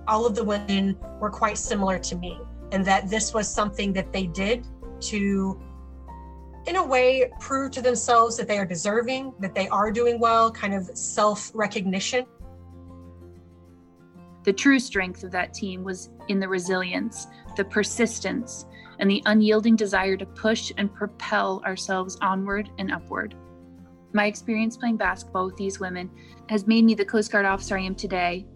all 0.06 0.26
of 0.26 0.34
the 0.34 0.44
women 0.44 0.96
were 1.20 1.30
quite 1.30 1.58
similar 1.58 1.98
to 1.98 2.16
me 2.16 2.38
and 2.72 2.84
that 2.84 3.08
this 3.08 3.32
was 3.34 3.48
something 3.48 3.92
that 3.92 4.12
they 4.12 4.26
did 4.26 4.66
to 5.00 5.60
in 6.66 6.76
a 6.76 6.84
way 6.84 7.30
prove 7.40 7.70
to 7.70 7.80
themselves 7.80 8.36
that 8.36 8.46
they 8.46 8.58
are 8.58 8.66
deserving 8.66 9.32
that 9.38 9.54
they 9.54 9.68
are 9.68 9.90
doing 9.90 10.18
well 10.18 10.50
kind 10.50 10.74
of 10.74 10.84
self 10.96 11.50
recognition 11.54 12.26
the 14.44 14.52
true 14.52 14.78
strength 14.78 15.22
of 15.24 15.30
that 15.30 15.54
team 15.54 15.84
was 15.84 16.10
in 16.28 16.40
the 16.40 16.48
resilience 16.48 17.26
the 17.56 17.64
persistence 17.64 18.66
and 18.98 19.10
the 19.10 19.22
unyielding 19.26 19.76
desire 19.76 20.16
to 20.16 20.26
push 20.26 20.72
and 20.76 20.92
propel 20.94 21.62
ourselves 21.64 22.18
onward 22.20 22.70
and 22.78 22.92
upward. 22.92 23.34
My 24.12 24.26
experience 24.26 24.76
playing 24.76 24.96
basketball 24.96 25.46
with 25.46 25.56
these 25.56 25.78
women 25.78 26.10
has 26.48 26.66
made 26.66 26.84
me 26.84 26.94
the 26.94 27.04
coast 27.04 27.30
guard 27.30 27.44
officer 27.44 27.76
i 27.76 27.82
am 27.82 27.94
today 27.94 28.46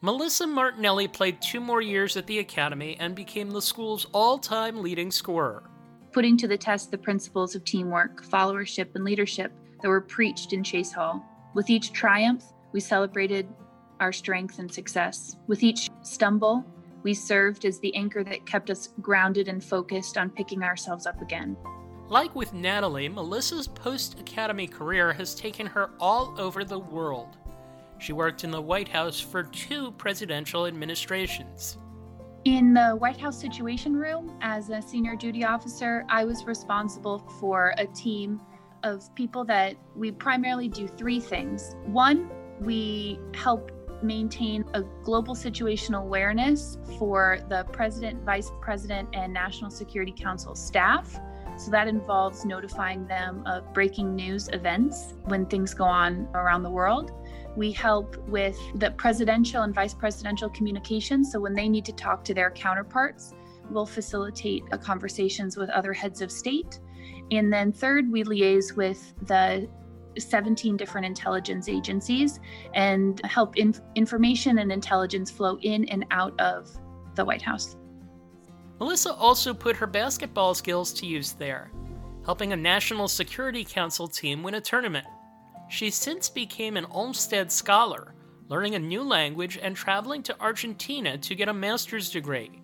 Melissa 0.00 0.46
Martinelli 0.46 1.08
played 1.08 1.42
two 1.42 1.58
more 1.58 1.82
years 1.82 2.16
at 2.16 2.24
the 2.28 2.38
Academy 2.38 2.96
and 3.00 3.16
became 3.16 3.50
the 3.50 3.60
school's 3.60 4.06
all 4.12 4.38
time 4.38 4.80
leading 4.80 5.10
scorer. 5.10 5.64
Putting 6.12 6.36
to 6.36 6.46
the 6.46 6.56
test 6.56 6.92
the 6.92 6.98
principles 6.98 7.56
of 7.56 7.64
teamwork, 7.64 8.24
followership, 8.24 8.94
and 8.94 9.04
leadership 9.04 9.52
that 9.82 9.88
were 9.88 10.00
preached 10.00 10.52
in 10.52 10.62
Chase 10.62 10.92
Hall. 10.92 11.24
With 11.52 11.68
each 11.68 11.92
triumph, 11.92 12.44
we 12.72 12.78
celebrated 12.78 13.48
our 13.98 14.12
strength 14.12 14.60
and 14.60 14.72
success. 14.72 15.36
With 15.48 15.64
each 15.64 15.90
stumble, 16.02 16.64
we 17.02 17.12
served 17.12 17.64
as 17.64 17.80
the 17.80 17.94
anchor 17.96 18.22
that 18.22 18.46
kept 18.46 18.70
us 18.70 18.90
grounded 19.00 19.48
and 19.48 19.64
focused 19.64 20.16
on 20.16 20.30
picking 20.30 20.62
ourselves 20.62 21.06
up 21.06 21.20
again. 21.20 21.56
Like 22.08 22.32
with 22.36 22.52
Natalie, 22.54 23.08
Melissa's 23.08 23.66
post 23.66 24.20
academy 24.20 24.68
career 24.68 25.12
has 25.12 25.34
taken 25.34 25.66
her 25.66 25.90
all 25.98 26.36
over 26.38 26.62
the 26.62 26.78
world. 26.78 27.36
She 27.98 28.12
worked 28.12 28.44
in 28.44 28.50
the 28.50 28.60
White 28.60 28.88
House 28.88 29.20
for 29.20 29.42
two 29.42 29.92
presidential 29.92 30.66
administrations. 30.66 31.78
In 32.44 32.72
the 32.72 32.90
White 32.90 33.18
House 33.18 33.40
Situation 33.40 33.94
Room, 33.96 34.38
as 34.40 34.70
a 34.70 34.80
senior 34.80 35.16
duty 35.16 35.44
officer, 35.44 36.04
I 36.08 36.24
was 36.24 36.44
responsible 36.44 37.18
for 37.40 37.74
a 37.76 37.86
team 37.86 38.40
of 38.84 39.12
people 39.16 39.44
that 39.46 39.74
we 39.96 40.12
primarily 40.12 40.68
do 40.68 40.86
three 40.86 41.18
things. 41.18 41.74
One, 41.86 42.30
we 42.60 43.18
help 43.34 43.72
maintain 44.02 44.64
a 44.74 44.82
global 45.02 45.34
situational 45.34 46.02
awareness 46.02 46.78
for 46.98 47.40
the 47.48 47.64
president, 47.72 48.22
vice 48.24 48.52
president, 48.60 49.08
and 49.12 49.32
National 49.32 49.70
Security 49.70 50.14
Council 50.16 50.54
staff. 50.54 51.18
So 51.56 51.72
that 51.72 51.88
involves 51.88 52.44
notifying 52.44 53.08
them 53.08 53.42
of 53.44 53.74
breaking 53.74 54.14
news 54.14 54.48
events 54.52 55.14
when 55.24 55.44
things 55.46 55.74
go 55.74 55.84
on 55.84 56.28
around 56.34 56.62
the 56.62 56.70
world. 56.70 57.10
We 57.58 57.72
help 57.72 58.16
with 58.28 58.56
the 58.76 58.92
presidential 58.92 59.64
and 59.64 59.74
vice 59.74 59.92
presidential 59.92 60.48
communications. 60.48 61.32
So 61.32 61.40
when 61.40 61.54
they 61.54 61.68
need 61.68 61.84
to 61.86 61.92
talk 61.92 62.22
to 62.26 62.32
their 62.32 62.52
counterparts, 62.52 63.34
we'll 63.68 63.84
facilitate 63.84 64.62
uh, 64.70 64.76
conversations 64.76 65.56
with 65.56 65.68
other 65.70 65.92
heads 65.92 66.22
of 66.22 66.30
state. 66.30 66.78
And 67.32 67.52
then 67.52 67.72
third, 67.72 68.12
we 68.12 68.22
liaise 68.22 68.76
with 68.76 69.12
the 69.26 69.68
17 70.16 70.76
different 70.76 71.04
intelligence 71.04 71.68
agencies 71.68 72.38
and 72.74 73.20
help 73.26 73.56
inf- 73.56 73.80
information 73.96 74.60
and 74.60 74.70
intelligence 74.70 75.28
flow 75.28 75.58
in 75.62 75.84
and 75.88 76.06
out 76.12 76.40
of 76.40 76.70
the 77.16 77.24
White 77.24 77.42
House. 77.42 77.76
Melissa 78.78 79.12
also 79.12 79.52
put 79.52 79.74
her 79.74 79.88
basketball 79.88 80.54
skills 80.54 80.92
to 80.92 81.06
use 81.06 81.32
there, 81.32 81.72
helping 82.24 82.52
a 82.52 82.56
National 82.56 83.08
Security 83.08 83.64
Council 83.64 84.06
team 84.06 84.44
win 84.44 84.54
a 84.54 84.60
tournament. 84.60 85.08
She 85.68 85.90
since 85.90 86.28
became 86.28 86.76
an 86.76 86.86
Olmsted 86.86 87.52
Scholar, 87.52 88.14
learning 88.48 88.74
a 88.74 88.78
new 88.78 89.02
language 89.02 89.58
and 89.60 89.76
traveling 89.76 90.22
to 90.24 90.40
Argentina 90.40 91.18
to 91.18 91.34
get 91.34 91.48
a 91.48 91.54
master's 91.54 92.10
degree. 92.10 92.62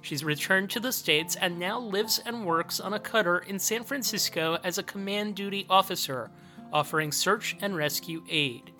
She's 0.00 0.24
returned 0.24 0.70
to 0.70 0.80
the 0.80 0.92
States 0.92 1.36
and 1.36 1.58
now 1.58 1.78
lives 1.78 2.20
and 2.24 2.46
works 2.46 2.80
on 2.80 2.94
a 2.94 3.00
cutter 3.00 3.40
in 3.40 3.58
San 3.58 3.84
Francisco 3.84 4.58
as 4.64 4.78
a 4.78 4.82
command 4.82 5.34
duty 5.34 5.66
officer, 5.68 6.30
offering 6.72 7.12
search 7.12 7.56
and 7.60 7.76
rescue 7.76 8.22
aid. 8.30 8.72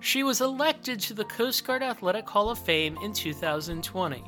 She 0.00 0.22
was 0.22 0.40
elected 0.40 1.00
to 1.00 1.14
the 1.14 1.24
Coast 1.24 1.66
Guard 1.66 1.82
Athletic 1.82 2.28
Hall 2.28 2.50
of 2.50 2.58
Fame 2.58 2.98
in 3.02 3.12
2020. 3.12 4.22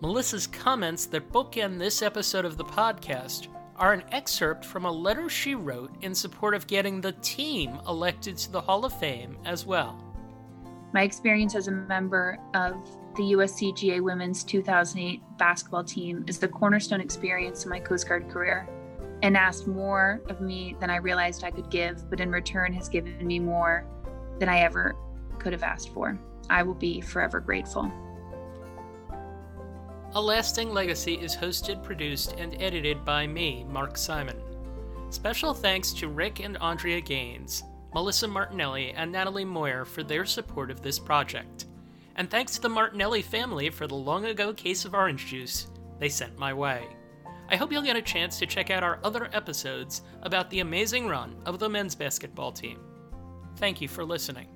Melissa's 0.00 0.46
comments 0.46 1.06
that 1.06 1.30
bookend 1.30 1.78
this 1.78 2.02
episode 2.02 2.44
of 2.44 2.56
the 2.56 2.64
podcast 2.64 3.48
are 3.76 3.92
an 3.92 4.04
excerpt 4.12 4.64
from 4.64 4.84
a 4.84 4.90
letter 4.90 5.28
she 5.28 5.54
wrote 5.54 5.90
in 6.02 6.14
support 6.14 6.54
of 6.54 6.66
getting 6.66 7.00
the 7.00 7.12
team 7.12 7.78
elected 7.88 8.36
to 8.38 8.52
the 8.52 8.60
Hall 8.60 8.84
of 8.84 8.92
Fame 8.98 9.36
as 9.44 9.66
well. 9.66 9.98
My 10.92 11.02
experience 11.02 11.54
as 11.54 11.68
a 11.68 11.72
member 11.72 12.38
of 12.54 12.74
the 13.16 13.32
USCGA 13.32 14.00
Women's 14.00 14.44
2008 14.44 15.22
basketball 15.38 15.84
team 15.84 16.24
is 16.26 16.38
the 16.38 16.48
cornerstone 16.48 17.00
experience 17.00 17.64
in 17.64 17.70
my 17.70 17.80
Coast 17.80 18.08
Guard 18.08 18.28
career 18.28 18.68
and 19.22 19.36
asked 19.36 19.66
more 19.66 20.20
of 20.28 20.40
me 20.40 20.76
than 20.80 20.90
I 20.90 20.96
realized 20.96 21.44
I 21.44 21.50
could 21.50 21.70
give, 21.70 22.08
but 22.10 22.20
in 22.20 22.30
return 22.30 22.72
has 22.72 22.88
given 22.88 23.26
me 23.26 23.38
more 23.38 23.86
than 24.38 24.48
I 24.48 24.60
ever 24.60 24.96
could 25.38 25.52
have 25.52 25.62
asked 25.62 25.90
for. 25.90 26.18
I 26.50 26.62
will 26.62 26.74
be 26.74 27.00
forever 27.00 27.40
grateful. 27.40 27.90
A 30.14 30.20
Lasting 30.20 30.74
Legacy 30.74 31.14
is 31.14 31.34
hosted, 31.34 31.82
produced, 31.82 32.34
and 32.36 32.60
edited 32.60 33.02
by 33.02 33.26
me, 33.26 33.64
Mark 33.70 33.96
Simon. 33.96 34.36
Special 35.08 35.54
thanks 35.54 35.90
to 35.94 36.08
Rick 36.08 36.40
and 36.40 36.58
Andrea 36.58 37.00
Gaines, 37.00 37.62
Melissa 37.94 38.28
Martinelli, 38.28 38.92
and 38.92 39.10
Natalie 39.10 39.46
Moyer 39.46 39.86
for 39.86 40.02
their 40.02 40.26
support 40.26 40.70
of 40.70 40.82
this 40.82 40.98
project. 40.98 41.64
And 42.16 42.30
thanks 42.30 42.56
to 42.56 42.60
the 42.60 42.68
Martinelli 42.68 43.22
family 43.22 43.70
for 43.70 43.86
the 43.86 43.94
long 43.94 44.26
ago 44.26 44.52
case 44.52 44.84
of 44.84 44.92
orange 44.92 45.28
juice 45.28 45.68
they 45.98 46.10
sent 46.10 46.38
my 46.38 46.52
way. 46.52 46.86
I 47.48 47.56
hope 47.56 47.72
you'll 47.72 47.80
get 47.80 47.96
a 47.96 48.02
chance 48.02 48.38
to 48.38 48.46
check 48.46 48.70
out 48.70 48.84
our 48.84 48.98
other 49.02 49.30
episodes 49.32 50.02
about 50.20 50.50
the 50.50 50.60
amazing 50.60 51.08
run 51.08 51.36
of 51.46 51.58
the 51.58 51.70
men's 51.70 51.94
basketball 51.94 52.52
team. 52.52 52.80
Thank 53.56 53.80
you 53.80 53.88
for 53.88 54.04
listening. 54.04 54.48